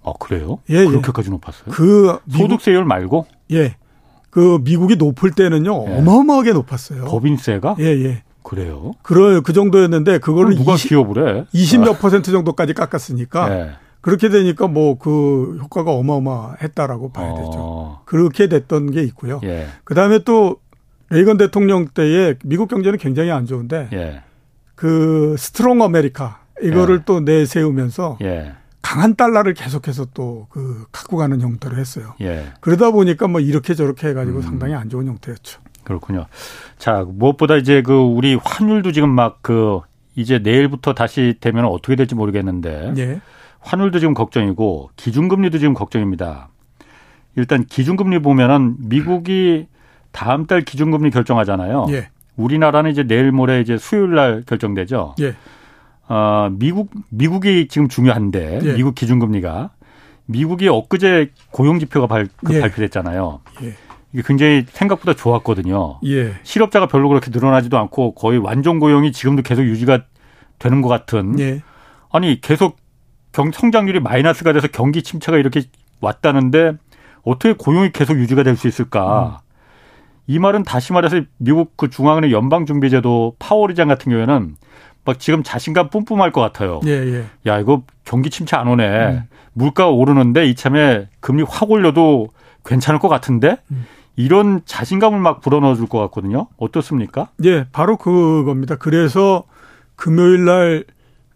[0.00, 0.60] 어 그래요?
[0.70, 0.86] 예, 예.
[0.86, 1.70] 그렇게까지 높았어요?
[1.70, 3.76] 그 미국 소득세율 말고 예.
[4.30, 5.84] 그 미국이 높을 때는요.
[5.86, 5.98] 예.
[5.98, 7.04] 어마어마하게 높았어요.
[7.04, 8.22] 법인세가 예, 예.
[8.46, 8.92] 그래요?
[9.02, 11.44] 그럴 그 정도였는데 그거를 누가 20, 기업을 해?
[11.52, 13.70] 20몇 퍼센트 정도까지 깎았으니까 예.
[14.00, 17.50] 그렇게 되니까 뭐 그 효과가 어마어마했다라고 봐야 되죠.
[17.56, 19.40] 어, 그렇게 됐던 게 있고요.
[19.42, 20.58] 예, 그다음에 또
[21.10, 24.22] 레이건 대통령 때에 미국 경제는 굉장히 안 좋은데 예,
[24.76, 27.02] 그 strong America 이거를 예.
[27.04, 32.14] 또 내세우면서 예, 강한 달러를 계속해서 또 그 갖고 가는 형태로 했어요.
[32.20, 32.52] 예.
[32.60, 34.10] 그러다 보니까 뭐 이렇게 저렇게 음.
[34.10, 35.60] 해가지고 상당히 안 좋은 형태였죠.
[35.86, 36.26] 그렇군요.
[36.76, 39.80] 자, 무엇보다 이제 그 우리 환율도 지금 막 그
[40.16, 43.20] 이제 내일부터 다시 되면 어떻게 될지 모르겠는데 예.
[43.60, 46.48] 환율도 지금 걱정이고 기준금리도 지금 걱정입니다.
[47.36, 49.66] 일단 기준금리 보면은 미국이
[50.10, 51.86] 다음 달 기준금리 결정하잖아요.
[51.90, 52.08] 예.
[52.36, 55.14] 우리나라는 이제 내일 모레 이제 수요일 날 결정되죠.
[55.20, 55.34] 예.
[56.08, 58.72] 어, 미국 미국이 지금 중요한데 예.
[58.72, 59.70] 미국 기준금리가
[60.24, 62.60] 미국이 엊그제 고용 지표가 발, 그 예.
[62.60, 63.40] 발표됐잖아요.
[64.16, 64.20] 예.
[64.20, 66.00] 이게 굉장히 생각보다 좋았거든요.
[66.06, 66.34] 예.
[66.42, 70.04] 실업자가 별로 그렇게 늘어나지도 않고 거의 완전 고용이 지금도 계속 유지가
[70.58, 71.38] 되는 것 같은.
[71.38, 71.62] 예.
[72.10, 72.76] 아니 계속
[73.32, 75.62] 경, 성장률이 마이너스가 돼서 경기 침체가 이렇게
[76.00, 76.72] 왔다는데
[77.22, 79.40] 어떻게 고용이 계속 유지가 될 수 있을까?
[80.28, 84.56] 이 말은 다시 말해서 미국 그 중앙은행 연방준비제도 파월 의장 같은 경우에는
[85.04, 86.80] 막 지금 자신감 뿜뿜할 것 같아요.
[86.86, 86.90] 예.
[86.90, 87.24] 예.
[87.46, 88.84] 야 이거 경기 침체 안 오네.
[89.06, 89.22] 음.
[89.52, 92.28] 물가 오르는데 이참에 금리 확 올려도
[92.64, 93.86] 괜찮을 것 같은데 음.
[94.16, 96.48] 이런 자신감을 막 불어넣어 줄 것 같거든요.
[96.56, 97.28] 어떻습니까?
[97.44, 98.76] 예, 바로 그겁니다.
[98.76, 99.44] 그래서
[99.94, 100.84] 금요일 날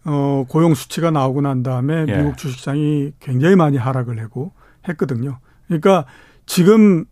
[0.03, 2.17] 어, 고용 수치가 나오고 난 다음에 예.
[2.17, 4.51] 미국 주식시장이 굉장히 많이 하락을 하고
[4.89, 5.37] 했거든요.
[5.67, 6.05] 그러니까
[6.47, 7.05] 지금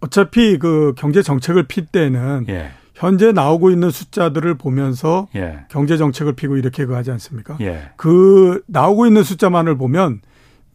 [0.00, 6.34] 어차피 그 경제 정책을 필 때는 예, 현재 나오고 있는 숫자들을 보면서 예, 경제 정책을
[6.34, 7.56] 피고 이렇게 그 하지 않습니까?
[7.60, 10.20] 예, 그 나오고 있는 숫자만을 보면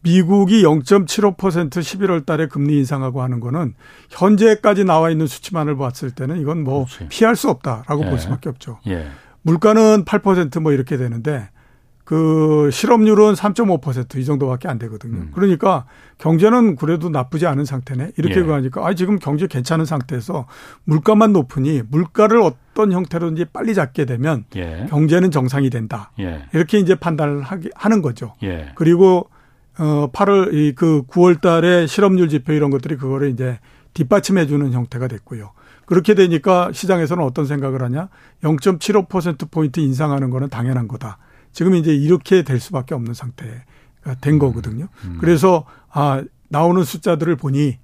[0.03, 3.75] 미국이 0.75% 11월 달에 금리 인상하고 하는 거는
[4.09, 7.07] 현재까지 나와 있는 수치만을 봤을 때는 이건 뭐 그렇지.
[7.09, 8.09] 피할 수 없다라고 예.
[8.09, 8.79] 볼 수밖에 없죠.
[8.87, 9.07] 예,
[9.43, 11.49] 물가는 8%뭐 이렇게 되는데
[12.03, 15.17] 그 실업률은 3.5%이 정도밖에 안 되거든요.
[15.17, 15.31] 음.
[15.33, 15.85] 그러니까
[16.17, 18.11] 경제는 그래도 나쁘지 않은 상태네.
[18.17, 18.43] 이렇게 예.
[18.43, 20.45] 가니까 아 지금 경제 괜찮은 상태에서
[20.83, 26.11] 물가만 높으니 물가를 어떤 형태로든지 빨리 잡게 되면 예, 경제는 정상이 된다.
[26.19, 28.33] 예, 이렇게 이제 판단을 하기, 하는 거죠.
[28.43, 29.29] 예, 그리고
[29.79, 33.59] 어 8월 이 그 9월 달에 실업률 지표 이런 것들이 그거를 이제
[33.93, 35.51] 뒷받침해 주는 형태가 됐고요.
[35.85, 38.07] 그렇게 되니까 시장에서는 어떤 생각을 하냐?
[38.43, 41.17] 0.75% 포인트 인상하는 거는 당연한 거다.
[41.51, 44.87] 지금 이제 이렇게 될 수밖에 없는 상태가 된 거거든요.
[45.19, 47.77] 그래서 아 나오는 숫자들을 보니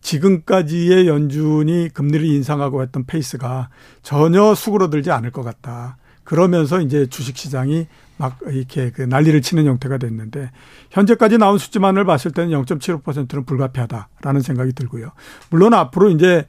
[0.00, 3.68] 지금까지의 연준이 금리를 인상하고 했던 페이스가
[4.02, 5.98] 전혀 수그러들지 않을 것 같다.
[6.30, 10.52] 그러면서 이제 주식 시장이 막 이렇게 그 난리를 치는 형태가 됐는데
[10.92, 15.10] 현재까지 나온 수치만을 봤을 때는 0.75%는 불가피하다라는 생각이 들고요.
[15.50, 16.44] 물론 앞으로 이제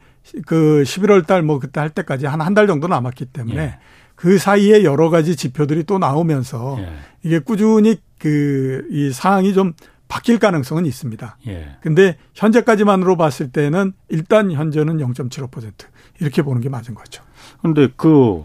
[0.46, 3.80] 그 11월 달 뭐 그때 할 때까지 한 한 달 정도 남았기 때문에 예.
[4.14, 9.74] 그 사이에 여러 가지 지표들이 또 나오면서 예, 이게 꾸준히 그 이 상황이 좀
[10.08, 11.38] 바뀔 가능성은 있습니다.
[11.48, 11.78] 예.
[11.82, 15.72] 근데 현재까지만으로 봤을 때는 일단 현재는 0.75%
[16.20, 17.24] 이렇게 보는 게 맞은 거죠.
[17.64, 18.44] 근데 그,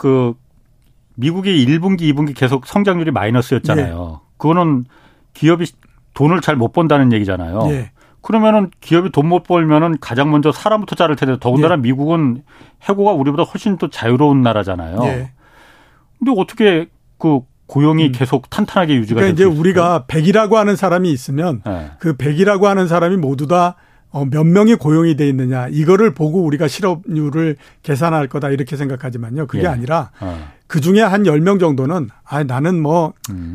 [0.00, 0.32] 그,
[1.16, 4.20] 미국이 1분기, 2분기 계속 성장률이 마이너스였잖아요.
[4.22, 4.26] 예.
[4.38, 4.86] 그거는
[5.34, 5.66] 기업이
[6.14, 7.60] 돈을 잘 못 번다는 얘기잖아요.
[7.66, 7.90] 예.
[8.22, 11.78] 그러면은 기업이 돈 못 벌면은 가장 먼저 사람부터 자를 텐데 더군다나 예.
[11.78, 12.42] 미국은
[12.84, 14.98] 해고가 우리보다 훨씬 더 자유로운 나라잖아요.
[15.04, 15.32] 예.
[16.18, 16.88] 근데 어떻게
[17.18, 18.12] 그 고용이 음.
[18.12, 21.90] 계속 탄탄하게 유지가 그러니까 이제 우리가 100이라고 하는 사람이 있으면 네.
[21.98, 23.76] 그 100이라고 하는 사람이 모두 다
[24.10, 29.46] 어, 몇 명이 고용이 돼 있느냐 이거를 보고 우리가 실업률을 계산할 거다 이렇게 생각하지만요.
[29.46, 29.68] 그게 예.
[29.68, 30.48] 아니라 어.
[30.66, 33.12] 그 중에 한 10명 정도는 아 나는 뭐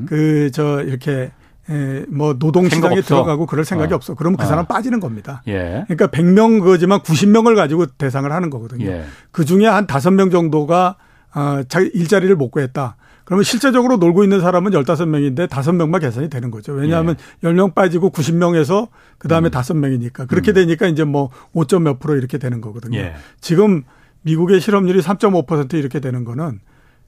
[0.08, 0.88] 그저 음.
[0.88, 1.32] 이렇게
[1.70, 3.96] 에, 뭐 노동 시장에 들어가고 그럴 생각이 어.
[3.96, 4.14] 없어.
[4.16, 4.68] 그러면 그 사람 어.
[4.68, 5.42] 빠지는 겁니다.
[5.48, 5.84] 예.
[5.88, 8.86] 그러니까 100명 거지만 90명을 가지고 대상을 하는 거거든요.
[8.86, 9.06] 예.
[9.32, 10.96] 그 중에 한 5명 정도가
[11.34, 12.96] 어, 자기 일자리를 못 구했다.
[13.26, 16.74] 그러면 실제적으로 놀고 있는 사람은 15명인데 5명만 계산이 되는 거죠.
[16.74, 17.48] 왜냐하면 예.
[17.48, 19.52] 10명 빠지고 90명에서 그다음에 음.
[19.52, 20.28] 5명이니까.
[20.28, 20.54] 그렇게 음.
[20.54, 23.00] 되니까 이제 뭐 5점 몇 프로 이렇게 되는 거거든요.
[23.00, 23.16] 예.
[23.42, 23.84] 지금
[24.22, 26.60] 미국의 실업률이 3.5% 이렇게 되는 거는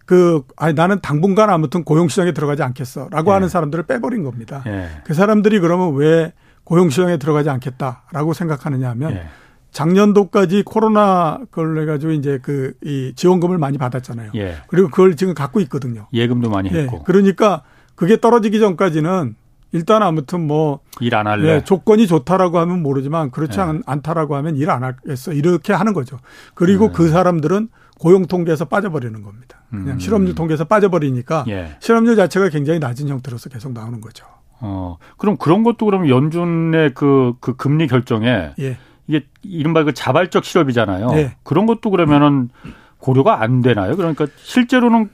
[0.05, 3.33] 그 아니 나는 당분간 아무튼 고용 시장에 들어가지 않겠어라고 예.
[3.33, 4.63] 하는 사람들을 빼버린 겁니다.
[4.65, 4.89] 예.
[5.03, 9.27] 그 사람들이 그러면 왜 고용 시장에 들어가지 않겠다라고 생각하느냐 하면 예.
[9.71, 14.31] 작년도까지 코로나 걸려 가지고 이제 그 이 지원금을 많이 받았잖아요.
[14.35, 14.55] 예.
[14.67, 16.07] 그리고 그걸 지금 갖고 있거든요.
[16.13, 16.81] 예금도 많이 예.
[16.83, 17.03] 했고.
[17.03, 17.63] 그러니까
[17.95, 19.35] 그게 떨어지기 전까지는
[19.73, 21.47] 일단 아무튼 뭐 일 안 할래.
[21.55, 23.65] 예, 조건이 좋다라고 하면 모르지만 그렇지 예.
[23.85, 25.33] 않다라고 하면 일 안 하겠어.
[25.33, 26.17] 이렇게 하는 거죠.
[26.55, 26.89] 그리고 예.
[26.93, 29.61] 그 사람들은 고용 통계에서 빠져버리는 겁니다.
[29.69, 29.99] 그냥 음.
[29.99, 31.75] 실업률 통계에서 빠져버리니까 예.
[31.79, 34.25] 실업률 자체가 굉장히 낮은 형태로서 계속 나오는 거죠.
[34.59, 38.77] 어, 그럼 그런 것도 그럼 연준의 그, 그 금리 결정에 예.
[39.07, 41.11] 이게 이른바 그 자발적 실업이잖아요.
[41.11, 41.35] 네.
[41.43, 42.49] 그런 것도 그러면은
[42.97, 43.95] 고려가 안 되나요?
[43.95, 45.09] 그러니까 실제로는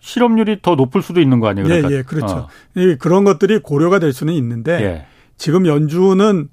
[0.00, 1.66] 실업률이 더 높을 수도 있는 거 아니에요?
[1.66, 1.90] 그러니까.
[1.90, 2.36] 예, 예, 그렇죠.
[2.36, 2.48] 어.
[2.76, 5.06] 예, 그런 것들이 고려가 될 수는 있는데 예.
[5.36, 6.48] 지금 연준은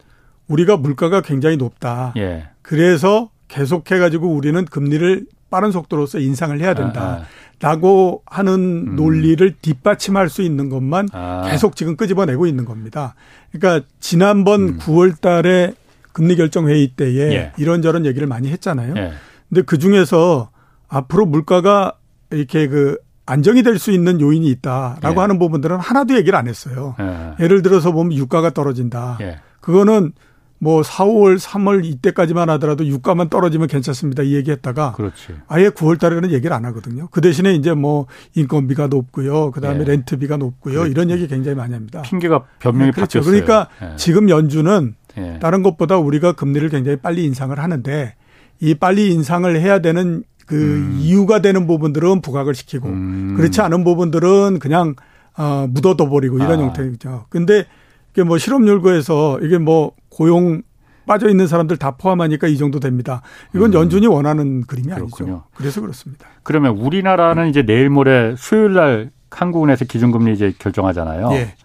[0.47, 2.14] 우리가 물가가 굉장히 높다.
[2.18, 2.49] 예.
[2.61, 7.22] 그래서 계속해 가지고 우리는 금리를 빠른 속도로서 인상을 해야 된다.
[7.22, 7.26] 아,
[7.61, 8.95] 라고 하는 음.
[8.95, 11.47] 논리를 뒷받침할 수 있는 것만 아.
[11.49, 13.14] 계속 지금 끄집어내고 있는 겁니다.
[13.51, 14.78] 그러니까 지난번 음.
[14.80, 15.74] 9월 달에
[16.14, 17.51] 금리 결정 회의 때에 예.
[17.57, 18.93] 이런저런 얘기를 많이 했잖아요.
[18.95, 19.11] 예.
[19.49, 20.49] 근데 그 중에서
[20.88, 21.93] 앞으로 물가가
[22.32, 25.20] 이렇게 그 안정이 될 수 있는 요인이 있다라고 예.
[25.20, 26.95] 하는 부분들은 하나도 얘기를 안 했어요.
[27.39, 27.47] 예.
[27.47, 29.18] 를 들어서 보면 유가가 떨어진다.
[29.22, 29.39] 예.
[29.61, 30.14] 그거는
[30.59, 34.24] 뭐 4월, 3월 이때까지만 하더라도 유가만 떨어지면 괜찮습니다.
[34.24, 35.34] 이 얘기했다가 그렇지.
[35.47, 37.07] 아예 9월 달에는 얘기를 안 하거든요.
[37.11, 39.51] 그 대신에 이제 뭐 인건비가 높고요.
[39.51, 39.84] 그다음에 예.
[39.84, 40.76] 렌트비가 높고요.
[40.76, 40.91] 그렇지.
[40.91, 42.01] 이런 얘기 굉장히 많이 합니다.
[42.03, 43.20] 핑계가 변명이 네, 그렇죠.
[43.20, 43.43] 바뀌었어요.
[43.43, 43.95] 그러니까 예.
[43.97, 45.39] 지금 연준은 예.
[45.39, 48.16] 다른 것보다 우리가 금리를 굉장히 빨리 인상을 하는데
[48.59, 50.97] 이 빨리 인상을 해야 되는 그 음.
[50.99, 53.34] 이유가 되는 부분들은 부각을 시키고 음.
[53.38, 54.95] 그렇지 않은 부분들은 그냥
[55.38, 56.64] 어 묻어둬 버리고 이런 아.
[56.64, 57.26] 형태죠.
[57.30, 57.66] 근데
[58.11, 60.61] 이게 뭐 실업률고에서 이게 뭐 고용
[61.05, 63.22] 빠져 있는 사람들 다 포함하니까 이 정도 됩니다.
[63.53, 63.74] 이건 음.
[63.74, 65.32] 연준이 원하는 그림이 그렇군요.
[65.32, 65.43] 아니죠.
[65.55, 66.28] 그래서 그렇습니다.
[66.43, 71.30] 그러면 우리나라는 이제 내일 모레 수요일 날 한국은행에서 기준금리 이제 결정하잖아요.
[71.34, 71.55] 예.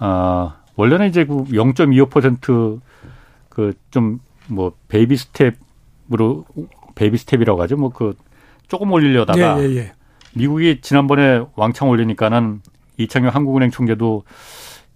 [0.00, 4.18] 어, 원래는 이제 그 0.25%그 좀
[4.48, 6.44] 뭐 베이비 스텝으로
[6.94, 7.76] 베이비 스텝이라고 하죠.
[7.76, 8.14] 뭐 그
[8.68, 9.92] 조금 올리려다가 예, 예, 예.
[10.34, 12.60] 미국이 지난번에 왕창 올리니까는
[12.96, 14.22] 이창용 한국은행 총재도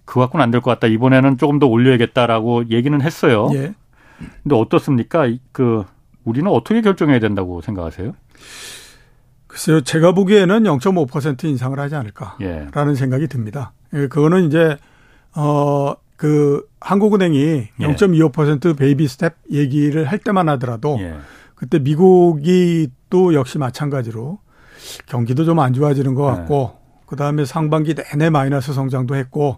[0.05, 0.87] 그거 갖고는 안 될 것 같다.
[0.87, 3.49] 이번에는 조금 더 올려야겠다라고 얘기는 했어요.
[3.53, 3.73] 예.
[4.43, 5.27] 근데 어떻습니까?
[5.51, 5.83] 그
[6.23, 8.13] 우리는 어떻게 결정해야 된다고 생각하세요?
[9.47, 12.95] 글쎄요, 제가 보기에는 0.5% 인상을 하지 않을까라는 예.
[12.95, 13.73] 생각이 듭니다.
[13.93, 14.77] 예, 그거는 이제
[15.35, 17.67] 어, 그 한국은행이 예.
[17.79, 21.15] 0.25% 베이비 스텝 얘기를 할 때만 하더라도 예.
[21.55, 24.39] 그때 미국이 또 역시 마찬가지로
[25.07, 26.35] 경기도 좀 안 좋아지는 것 예.
[26.37, 29.57] 같고 그 다음에 상반기 내내 마이너스 성장도 했고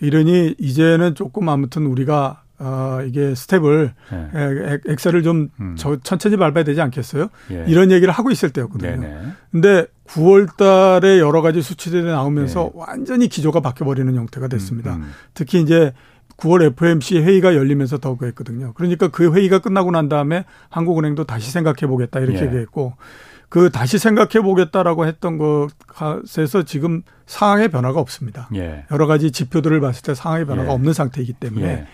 [0.00, 4.78] 이러니 이제는 조금 아무튼 우리가 어, 이게 스텝을, 네.
[4.86, 5.74] 엑셀을 좀 음.
[5.76, 7.28] 저, 천천히 밟아야 되지 않겠어요?
[7.50, 7.64] 예.
[7.68, 9.00] 이런 얘기를 하고 있을 때였거든요.
[9.00, 9.18] 네네.
[9.52, 12.70] 근데 9월 달에 여러 가지 수치들이 나오면서 네.
[12.74, 14.96] 완전히 기조가 바뀌어 버리는 형태가 됐습니다.
[14.96, 15.12] 음, 음.
[15.34, 15.92] 특히 이제
[16.38, 18.72] 9월 FOMC 회의가 열리면서 더 그랬거든요.
[18.74, 22.46] 그러니까 그 회의가 끝나고 난 다음에 한국은행도 다시 생각해 보겠다 이렇게 예.
[22.46, 22.94] 얘기했고
[23.48, 28.48] 그 다시 생각해 보겠다라고 했던 것에서 지금 상황의 변화가 없습니다.
[28.54, 28.84] 예.
[28.90, 30.72] 여러 가지 지표들을 봤을 때 상황의 변화가 예.
[30.72, 31.86] 없는 상태이기 때문에 예.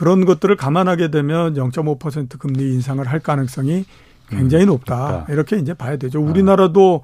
[0.00, 3.84] 그런 것들을 감안하게 되면 0.5% 금리 인상을 할 가능성이
[4.30, 4.94] 굉장히 음, 높다.
[4.96, 5.26] 높다.
[5.30, 6.22] 이렇게 이제 봐야 되죠.
[6.22, 7.02] 우리나라도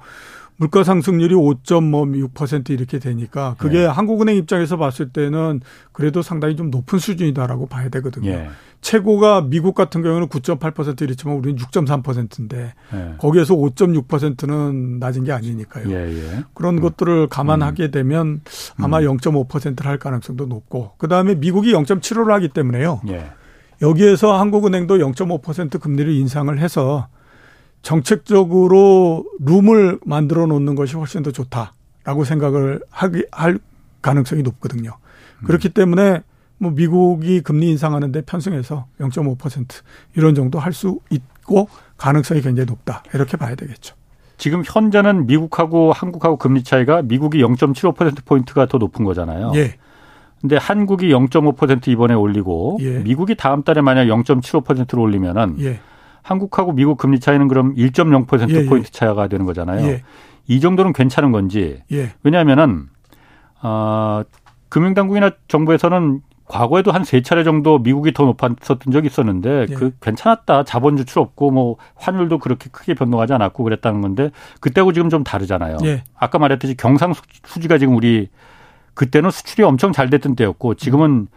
[0.57, 3.85] 물가 상승률이 5.6% 이렇게 되니까 그게 예.
[3.85, 8.31] 한국은행 입장에서 봤을 때는 그래도 상당히 좀 높은 수준이다라고 봐야 되거든요.
[8.31, 8.49] 예.
[8.81, 13.13] 최고가 미국 같은 경우는 9.8% 이랬지만 우리는 6.3%인데 예.
[13.19, 15.89] 거기에서 5.6%는 낮은 게 아니니까요.
[15.91, 16.43] 예, 예.
[16.53, 16.81] 그런 음.
[16.81, 17.91] 것들을 감안하게 음.
[17.91, 18.41] 되면
[18.77, 19.17] 아마 음.
[19.17, 23.01] 0.5%를 할 가능성도 높고 그다음에 미국이 0.75를 하기 때문에요.
[23.09, 23.29] 예.
[23.81, 27.07] 여기에서 한국은행도 0.5% 금리를 인상을 해서
[27.87, 33.59] 정책적으로 룸을 만들어 놓는 것이 훨씬 더 좋다라고 생각을 하기 할
[34.01, 34.91] 가능성이 높거든요.
[35.45, 36.21] 그렇기 때문에
[36.57, 39.67] 뭐 미국이 금리 인상하는데 편승해서 0.5%
[40.17, 43.03] 이런 정도 할 수 있고 가능성이 굉장히 높다.
[43.13, 43.95] 이렇게 봐야 되겠죠.
[44.35, 49.53] 지금 현재는 미국하고 한국하고 금리 차이가 미국이 0.75% 포인트가 더 높은 거잖아요.
[49.55, 49.75] 예.
[50.41, 52.99] 근데 한국이 0.5% 이번에 올리고 예.
[52.99, 55.79] 미국이 다음 달에 만약 0.75%를 올리면은 예.
[56.27, 59.87] 한국하고 미국 금리 차이는 그럼 1.0% 예, 예, 포인트 차이가 되는 거잖아요.
[59.87, 60.03] 예.
[60.47, 61.81] 이 정도는 괜찮은 건지.
[61.91, 62.11] 예.
[62.23, 62.87] 왜냐하면은
[63.61, 64.23] 어,
[64.69, 69.73] 금융당국이나 정부에서는 과거에도 한 세 차례 정도 미국이 더 높았었던 적이 있었는데 예.
[69.73, 70.63] 그 괜찮았다.
[70.65, 75.77] 자본 유출 없고 뭐 환율도 그렇게 크게 변동하지 않았고 그랬다는 건데 그때하고 지금 좀 다르잖아요.
[75.85, 76.03] 예.
[76.17, 77.13] 아까 말했듯이 경상
[77.45, 78.29] 수지가 지금 우리
[78.93, 81.27] 그때는 수출이 엄청 잘 됐던 때였고 지금은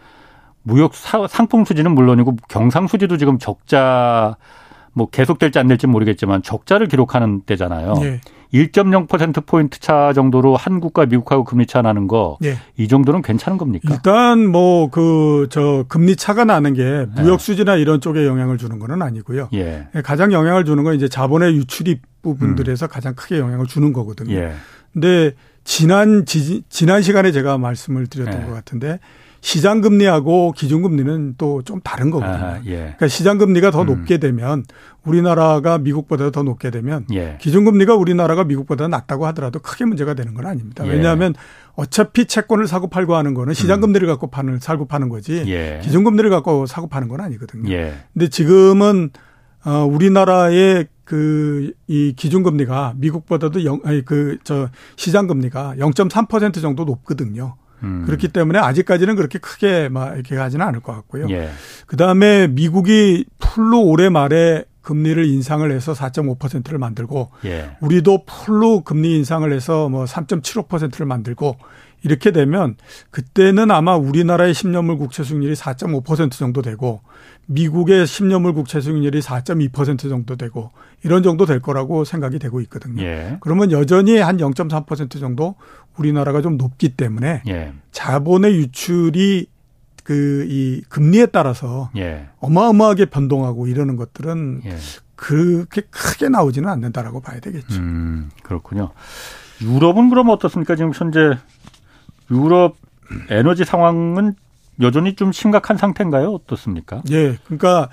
[0.63, 4.37] 무역 상품 수지는 물론이고 경상 수지도 지금 적자
[5.01, 7.95] 뭐 계속될지 안 될지 모르겠지만 적자를 기록하는 때잖아요.
[8.03, 8.21] 예.
[8.53, 12.59] 1.0%포인트 차 정도로 한국과 미국하고 금리 차 나는 거, 예.
[12.77, 13.95] 이 정도는 괜찮은 겁니까?
[13.95, 19.01] 일단 뭐 그, 저, 금리 차가 나는 게 무역 수지나 이런 쪽에 영향을 주는 거는
[19.01, 19.49] 아니고요.
[19.55, 19.87] 예.
[20.05, 22.89] 가장 영향을 주는 건 이제 자본의 유출입 부분들에서 음.
[22.89, 24.35] 가장 크게 영향을 주는 거거든요.
[24.35, 24.53] 예.
[24.93, 25.33] 근데
[25.65, 28.47] 지난, 지, 지난 시간에 제가 말씀을 드렸던 예.
[28.47, 28.99] 것 같은데
[29.43, 32.45] 시장 금리하고 기준 금리는 또 좀 다른 거거든요.
[32.45, 32.77] 아, 예.
[32.77, 33.87] 그러니까 시장 금리가 더 음.
[33.87, 34.65] 높게 되면
[35.05, 37.39] 우리나라가 미국보다 더 높게 되면 예.
[37.41, 40.87] 기준 금리가 우리나라가 미국보다 낮다고 하더라도 크게 문제가 되는 건 아닙니다.
[40.87, 40.91] 예.
[40.91, 41.35] 왜냐하면
[41.75, 43.81] 어차피 채권을 사고 팔고 하는 거는 시장 음.
[43.83, 45.81] 금리를 갖고 파는 사고 파는 거지 예.
[45.83, 47.71] 기준 금리를 갖고 사고 파는 건 아니거든요.
[47.73, 47.95] 예.
[48.13, 49.11] 근데 지금은
[49.65, 56.85] 어 우리나라의 그 이 기준 금리가 미국보다도 영 아니 그 저 시장 금리가 0.3% 정도
[56.85, 57.57] 높거든요.
[57.83, 58.05] 음.
[58.07, 61.29] 그렇기 때문에 아직까지는 그렇게 크게 막 이렇게 가지는 않을 것 같고요.
[61.31, 61.51] 예.
[61.87, 67.77] 그 다음에 미국이 풀로 올해 말에 금리를 인상을 해서 4.5%를 만들고 예.
[67.81, 71.57] 우리도 풀로 금리 인상을 해서 뭐 3.75%를 만들고
[72.03, 72.77] 이렇게 되면
[73.11, 77.01] 그때는 아마 우리나라의 10년물 국채 수익률이 4.5% 정도 되고
[77.47, 80.71] 미국의 10년물 국채 수익률이 4.2% 정도 되고
[81.03, 83.03] 이런 정도 될 거라고 생각이 되고 있거든요.
[83.03, 83.39] 예.
[83.41, 85.57] 그러면 여전히 한 0.3% 정도
[85.97, 87.73] 우리나라가 좀 높기 때문에 예.
[87.93, 89.47] 자본의 유출이
[90.05, 92.29] 그 이 금리에 따라서 예.
[92.41, 94.77] 어마어마하게 변동하고 이러는 것들은 예.
[95.15, 97.79] 그렇게 크게 나오지는 않는다라고 봐야 되겠죠.
[97.79, 98.91] 음, 그렇군요.
[99.61, 100.75] 유럽은 그럼 어떻습니까?
[100.75, 101.39] 지금 현재
[102.31, 102.77] 유럽
[103.29, 104.35] 에너지 상황은
[104.81, 106.33] 여전히 좀 심각한 상태인가요?
[106.33, 107.03] 어떻습니까?
[107.11, 107.37] 예.
[107.45, 107.89] 그러니까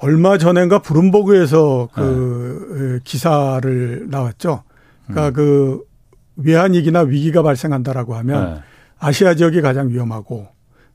[0.00, 3.00] 얼마 전엔가 브룸버그에서 그 네.
[3.04, 4.64] 기사를 나왔죠.
[5.06, 5.32] 그러니까 음.
[5.32, 5.84] 그
[6.36, 8.60] 외환위기나 위기가 발생한다라고 하면 네.
[8.98, 10.48] 아시아 지역이 가장 위험하고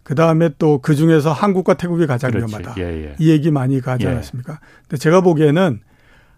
[0.04, 2.54] 그 다음에 또 그 중에서 한국과 태국이 가장 그렇지.
[2.54, 2.82] 위험하다.
[2.82, 3.16] 예, 예.
[3.20, 4.10] 이 얘기 많이 가지 예.
[4.10, 4.60] 않았습니까?
[4.84, 5.80] 근데 제가 보기에는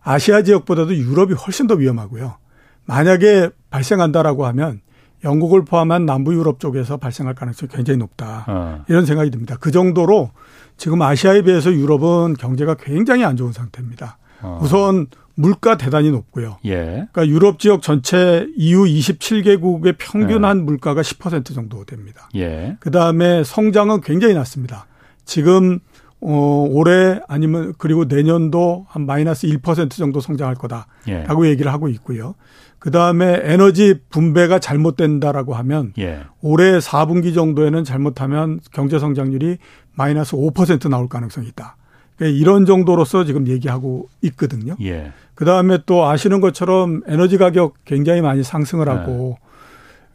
[0.01, 2.37] 아시아 지역보다도 유럽이 훨씬 더 위험하고요.
[2.85, 4.81] 만약에 발생한다라고 하면
[5.23, 8.45] 영국을 포함한 남부 유럽 쪽에서 발생할 가능성이 굉장히 높다.
[8.47, 8.85] 어.
[8.87, 9.57] 이런 생각이 듭니다.
[9.59, 10.31] 그 정도로
[10.77, 14.17] 지금 아시아에 비해서 유럽은 경제가 굉장히 안 좋은 상태입니다.
[14.41, 14.59] 어.
[14.61, 16.57] 우선 물가 대단히 높고요.
[16.65, 17.07] 예.
[17.11, 20.61] 그러니까 유럽 지역 전체 EU 27개국의 평균 한 예.
[20.63, 22.29] 물가가 10% 정도 됩니다.
[22.35, 22.75] 예.
[22.81, 24.87] 그다음에 성장은 굉장히 낮습니다.
[25.23, 25.79] 지금
[26.21, 31.49] 어 올해 아니면 그리고 내년도 한 마이너스 1% 정도 성장할 거다라고 예.
[31.49, 32.35] 얘기를 하고 있고요.
[32.79, 36.21] 그 다음에 에너지 분배가 잘못된다라고 하면 예.
[36.41, 39.57] 올해 4분기 정도에는 잘못하면 경제 성장률이
[39.93, 41.75] 마이너스 5% 나올 가능성이 있다.
[42.15, 44.75] 그러니까 이런 정도로서 지금 얘기하고 있거든요.
[44.81, 45.11] 예.
[45.35, 49.48] 그 다음에 또 아시는 것처럼 에너지 가격 굉장히 많이 상승을 하고 네.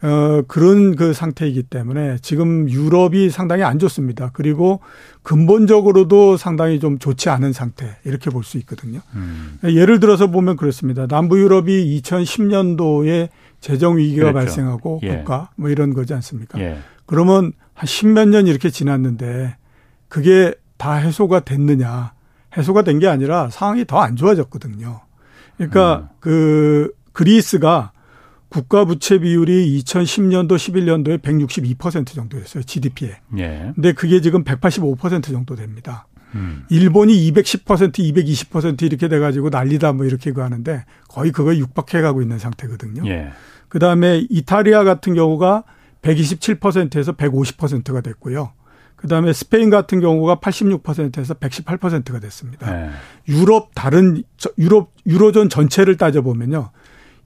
[0.03, 4.31] 어, 그런 그 상태이기 때문에 지금 유럽이 상당히 안 좋습니다.
[4.35, 4.81] 그리고
[5.23, 9.01] 근본적으로도 상당히 좀 좋지 않은 상태 이렇게 볼 수 있거든요.
[9.15, 9.59] 음.
[9.65, 11.07] 예를 들어서 보면 그렇습니다.
[11.07, 13.29] 남부 유럽이 2010년도에
[13.61, 14.35] 재정 위기가 그렇죠.
[14.39, 15.17] 발생하고 예.
[15.17, 16.59] 국가 뭐 이런 거지 않습니까?
[16.61, 16.79] 예.
[17.07, 19.57] 그러면 한 십몇 년 이렇게 지났는데
[20.09, 22.13] 그게 다 해소가 됐느냐?
[22.57, 25.01] 해소가 된 게 아니라 상황이 더 안 좋아졌거든요.
[25.57, 26.09] 그러니까 음.
[26.21, 27.93] 그 그리스가
[28.55, 32.63] 국가 부채 비율이 2010년도 11년도에 162% 정도였어요.
[32.63, 33.17] GDP에.
[33.39, 33.73] 예.
[33.75, 36.07] 근데 그게 지금 185% 정도 됩니다.
[36.37, 36.65] 음.
[36.71, 42.23] 일본이 210%, 220% 이렇게 돼 가지고 난리다 뭐 이렇게 그 하는데 거의 그거에 육박해 가고
[42.23, 43.03] 있는 상태거든요.
[43.11, 43.31] 예.
[43.67, 45.65] 그다음에 이탈리아 같은 경우가
[46.03, 48.53] 127%에서 150%가 됐고요.
[48.95, 52.73] 그다음에 스페인 같은 경우가 86%에서 118%가 됐습니다.
[52.73, 52.91] 네.
[53.29, 54.23] 유럽 다른
[54.59, 56.71] 유럽 유로존 전체를 따져 보면요.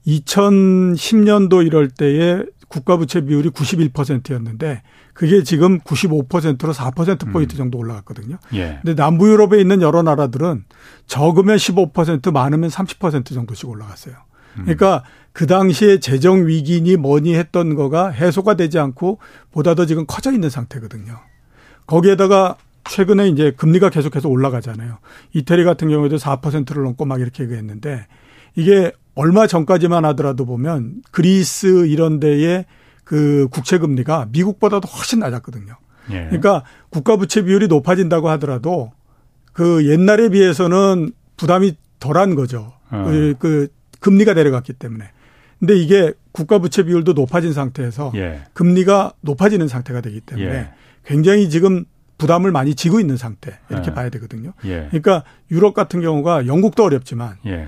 [0.07, 4.83] 2010년도 이럴 때에 국가 부채 비율이 91%였는데
[5.13, 7.57] 그게 지금 95%로 4% 포인트 음.
[7.57, 8.37] 정도 올라갔거든요.
[8.53, 8.79] 예.
[8.81, 10.63] 근데 남부 유럽에 있는 여러 나라들은
[11.07, 14.15] 적으면 15% 많으면 30% 정도씩 올라갔어요.
[14.57, 14.63] 음.
[14.63, 19.19] 그러니까 그 당시에 재정 위기니 뭐니 했던 거가 해소가 되지 않고
[19.51, 21.19] 보다 더 지금 커져 있는 상태거든요.
[21.85, 22.55] 거기에다가
[22.89, 24.99] 최근에 이제 금리가 계속해서 올라가잖아요.
[25.33, 28.07] 이태리 같은 경우에도 4%를 넘고 막 이렇게 얘기했는데
[28.55, 32.63] 이게 얼마 전까지만 하더라도 보면 그리스 이런 데의
[33.03, 35.75] 그 국채 금리가 미국보다도 훨씬 낮았거든요.
[36.11, 36.13] 예.
[36.27, 38.93] 그러니까 국가 부채 비율이 높아진다고 하더라도
[39.51, 42.71] 그 옛날에 비해서는 부담이 덜한 거죠.
[42.91, 43.03] 어.
[43.07, 43.67] 그, 그
[43.99, 45.11] 금리가 내려갔기 때문에.
[45.59, 48.43] 근데 이게 국가 부채 비율도 높아진 상태에서 예.
[48.53, 50.69] 금리가 높아지는 상태가 되기 때문에 예.
[51.03, 51.83] 굉장히 지금
[52.17, 53.93] 부담을 많이 지고 있는 상태 이렇게 예.
[53.93, 54.53] 봐야 되거든요.
[54.63, 54.87] 예.
[54.91, 57.67] 그러니까 유럽 같은 경우가 영국도 어렵지만 예.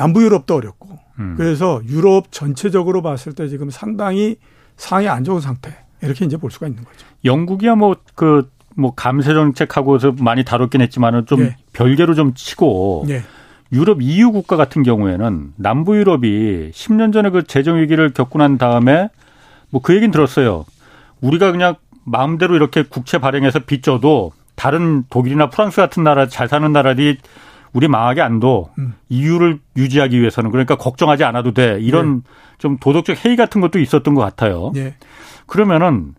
[0.00, 1.34] 남부 유럽도 어렵고 음.
[1.36, 4.36] 그래서 유럽 전체적으로 봤을 때 지금 상당히
[4.78, 7.06] 상황이 안 좋은 상태 이렇게 이제 볼 수가 있는 거죠.
[7.26, 11.56] 영국이야 뭐그 뭐 감세 정책하고서 많이 다뤘긴 했지만은 좀 예.
[11.74, 13.22] 별개로 좀 치고 예.
[13.72, 19.10] 유럽 EU 국가 같은 경우에는 남부 유럽이 10년 전에 그 재정 위기를 겪고 난 다음에
[19.68, 20.64] 뭐 그 얘기는 들었어요.
[21.20, 21.74] 우리가 그냥
[22.04, 27.18] 마음대로 이렇게 국채 발행해서 빚져도 다른 독일이나 프랑스 같은 나라 잘 사는 나라들이
[27.72, 28.94] 우리 망하게 안도 음.
[29.08, 32.30] EU를 유지하기 위해서는 그러니까 걱정하지 않아도 돼 이런 네.
[32.58, 34.72] 좀 도덕적 해이 같은 것도 있었던 것 같아요.
[34.74, 34.96] 네.
[35.46, 36.14] 그러면은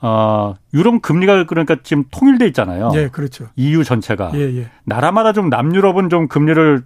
[0.00, 2.90] 어 유럽 금리가 그러니까 지금 통일돼 있잖아요.
[2.94, 3.48] 예, 그렇죠.
[3.56, 4.70] EU 전체가 예, 예.
[4.84, 6.84] 나라마다 좀 남유럽은 좀 금리를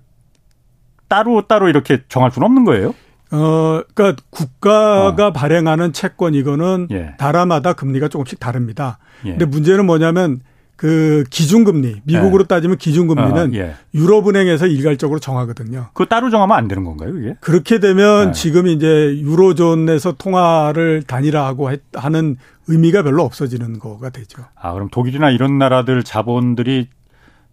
[1.09, 2.95] 따로 따로 이렇게 정할 수는 없는 거예요?
[3.33, 5.33] 어, 그러니까 국가가 어.
[5.33, 7.15] 발행하는 채권 이거는 예.
[7.19, 8.99] 나라마다 금리가 조금씩 다릅니다.
[9.25, 9.31] 예.
[9.31, 10.41] 근데 문제는 뭐냐면
[10.83, 12.49] 그 기준금리 미국으로 예.
[12.49, 13.77] 따지면 기준금리는 어, 예.
[13.95, 15.91] 유럽은행에서 일괄적으로 정하거든요.
[15.95, 17.37] 그 따로 정하면 안 되는 건가요, 이게?
[17.41, 18.33] 그렇게 되면 예.
[18.33, 22.35] 지금 이제 유로존에서 통화를 단일화하고 하는
[22.67, 24.43] 의미가 별로 없어지는 거가 되죠.
[24.57, 26.89] 아, 그럼 독일이나 이런 나라들 자본들이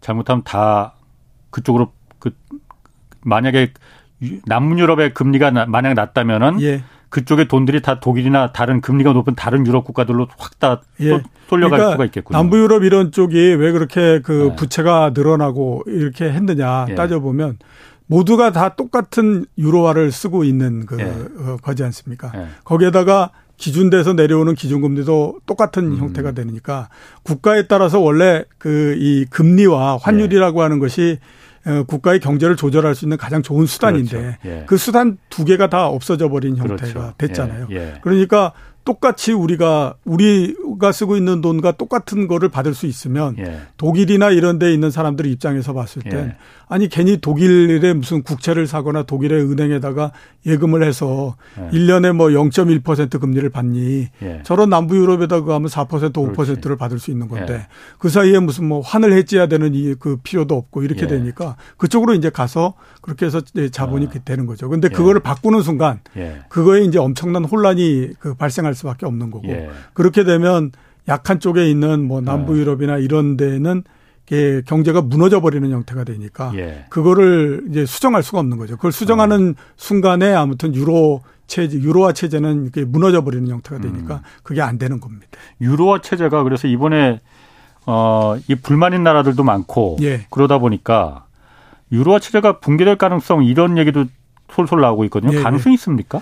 [0.02, 0.96] 잘못하면 다
[1.52, 2.32] 그쪽으로 그
[3.22, 3.74] 만약에
[4.48, 6.84] 남유럽의 금리가 만약 낮다면은 예.
[7.10, 11.22] 그쪽의 돈들이 다 독일이나 다른 금리가 높은 다른 유럽 국가들로 확다 예.
[11.50, 12.38] 쏠려갈 그러니까 수가 있겠군요.
[12.38, 14.56] 남부 유럽 이런 쪽이 왜 그렇게 그 네.
[14.56, 16.96] 부채가 늘어나고 이렇게 했느냐 예.
[16.96, 17.58] 따져보면
[18.06, 21.04] 모두가 다 똑같은 유로화를 쓰고 있는 그 예.
[21.06, 22.32] 어, 거지 않습니까?
[22.36, 22.48] 예.
[22.64, 25.98] 거기에다가 기준돼서 내려오는 기준금리도 똑같은 음.
[25.98, 26.90] 형태가 되니까
[27.24, 30.64] 국가에 따라서 원래 그 이 금리와 환율이라고 예.
[30.64, 31.30] 하는 것이 어,
[31.88, 34.38] 국가의 경제를 조절할 수 있는 가장 좋은 수단인데 그렇죠.
[34.46, 34.64] 예.
[34.66, 37.14] 그 수단 두 개가 다 없어져 버린 형태가 그렇죠.
[37.18, 37.68] 됐잖아요.
[37.72, 37.76] 예.
[37.76, 37.94] 예.
[38.02, 38.54] 그러니까
[38.86, 43.60] 똑같이 우리가 우리가 쓰고 있는 돈과 똑같은 거를 받을 수 있으면 예.
[43.78, 46.38] 독일이나 이런 데 있는 사람들 입장에서 봤을 땐 예.
[46.72, 50.12] 아니 괜히 독일에 무슨 국채를 사거나 독일의 은행에다가
[50.46, 51.70] 예금을 해서 예.
[51.78, 54.42] 1년에 뭐 0.1% 금리를 받니 예.
[54.44, 56.78] 저런 남부 유럽에다가 가면 4% 5%를 그렇지.
[56.78, 57.68] 받을 수 있는 건데 예.
[57.98, 61.08] 그 사이에 무슨 뭐 환을 해지해야 되는 이 그 필요도 없고 이렇게 예.
[61.08, 63.42] 되니까 그쪽으로 이제 가서 그렇게 해서
[63.72, 64.20] 자본이 아.
[64.24, 64.70] 되는 거죠.
[64.70, 66.00] 근데 그거를 바꾸는 순간
[66.50, 69.70] 그거에 이제 엄청난 혼란이 그 발생할 수밖에 없는 거고 예.
[69.94, 70.72] 그렇게 되면
[71.08, 72.60] 약한 쪽에 있는 뭐 남부 네.
[72.60, 73.84] 유럽이나 이런 데는
[74.32, 76.86] 예, 경제가 무너져 버리는 형태가 되니까 예.
[76.90, 78.76] 그거를 이제 수정할 수가 없는 거죠.
[78.76, 79.62] 그걸 수정하는 어.
[79.76, 84.22] 순간에 아무튼 유로 체제, 유로화 체제는 이렇게 무너져 버리는 형태가 되니까 음.
[84.44, 85.26] 그게 안 되는 겁니다.
[85.60, 87.22] 유로화 체제가 그래서 이번에
[87.86, 90.28] 어, 이 불만인 나라들도 많고 예.
[90.30, 91.26] 그러다 보니까
[91.92, 94.06] 유로화 체제가 붕괴될 가능성 이런 얘기도
[94.52, 95.40] 솔솔 나오고 있거든요.
[95.40, 95.76] 예, 가능성이 예.
[95.76, 96.22] 있습니까?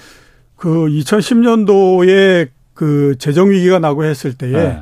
[0.56, 4.80] 그 2010년도에 그 재정 위기가 나고 했을 때에 네.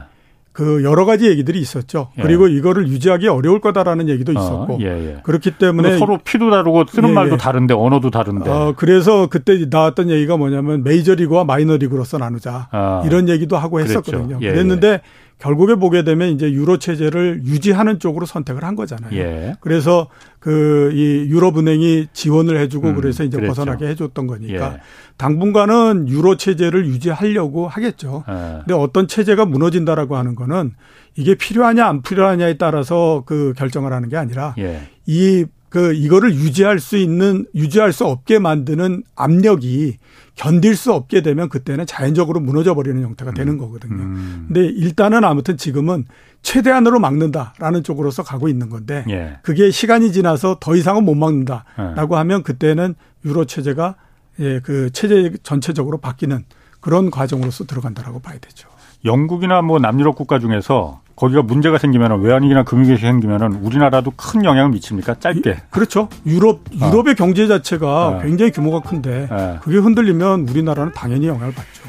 [0.55, 2.07] 그 여러 가지 얘기들이 있었죠.
[2.17, 2.21] 예.
[2.21, 5.17] 그리고 이거를 유지하기 어려울 거다라는 얘기도 어, 있었고 어, 예, 예.
[5.23, 7.37] 그렇기 때문에 서로 피도 다르고 쓰는 예, 말도 예.
[7.37, 8.49] 다른데 언어도 다른데.
[8.49, 14.39] 어, 그래서 그때 나왔던 얘기가 뭐냐면 메이저리그와 마이너리그로서 나누자 아, 이런 얘기도 하고 했었거든요.
[14.41, 15.01] 예, 그랬는데
[15.37, 19.11] 결국에 보게 되면 이제 유로 체제를 유지하는 쪽으로 선택을 한 거잖아요.
[19.17, 19.55] 예.
[19.59, 20.07] 그래서
[20.39, 23.53] 그 이 유럽은행이 지원을 해주고 음, 그래서 이제 그랬죠.
[23.53, 24.79] 벗어나게 해줬던 거니까 예.
[25.17, 28.23] 당분간은 유로 체제를 유지하려고 하겠죠.
[28.29, 28.33] 예.
[28.59, 30.73] 근데 어떤 체제가 무너진다라고 하는 거는
[31.15, 34.89] 이게 필요하냐 안 필요하냐에 따라서 그 결정을 하는 게 아니라 예.
[35.05, 39.97] 이그 이거를 유지할 수 있는 유지할 수 없게 만드는 압력이
[40.35, 43.57] 견딜 수 없게 되면 그때는 자연적으로 무너져 버리는 형태가 되는 음.
[43.57, 44.03] 거거든요.
[44.03, 44.45] 음.
[44.47, 46.05] 근데 일단은 아무튼 지금은
[46.41, 49.39] 최대한으로 막는다라는 쪽으로서 가고 있는 건데 예.
[49.41, 52.17] 그게 시간이 지나서 더 이상은 못 막는다라고 예.
[52.17, 53.95] 하면 그때는 유로 체제가
[54.39, 56.43] 예, 그 체제 전체적으로 바뀌는
[56.81, 58.69] 그런 과정으로서 들어간다라고 봐야 되죠.
[59.05, 65.15] 영국이나 뭐 남유럽 국가 중에서 거기가 문제가 생기면 외환위기나 금융위기 생기면 우리나라도 큰 영향을 미칩니까?
[65.19, 65.57] 짧게.
[65.69, 66.09] 그렇죠.
[66.25, 66.87] 유럽 어.
[66.89, 67.15] 유럽의 어.
[67.15, 68.21] 경제 자체가 어.
[68.21, 69.59] 굉장히 규모가 큰데 어.
[69.61, 71.83] 그게 흔들리면 우리나라는 당연히 영향을 받죠.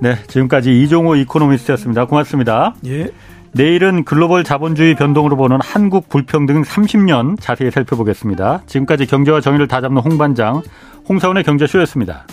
[0.00, 2.06] 네, 지금까지 이종호 이코노미스트였습니다.
[2.06, 2.74] 고맙습니다.
[2.86, 3.10] 예.
[3.52, 8.62] 내일은 글로벌 자본주의 변동으로 보는 한국 불평등 30년 자세히 살펴보겠습니다.
[8.66, 10.62] 지금까지 경제와 정의를 다잡는 홍반장
[11.08, 12.26] 홍사원의 경제쇼였습니다.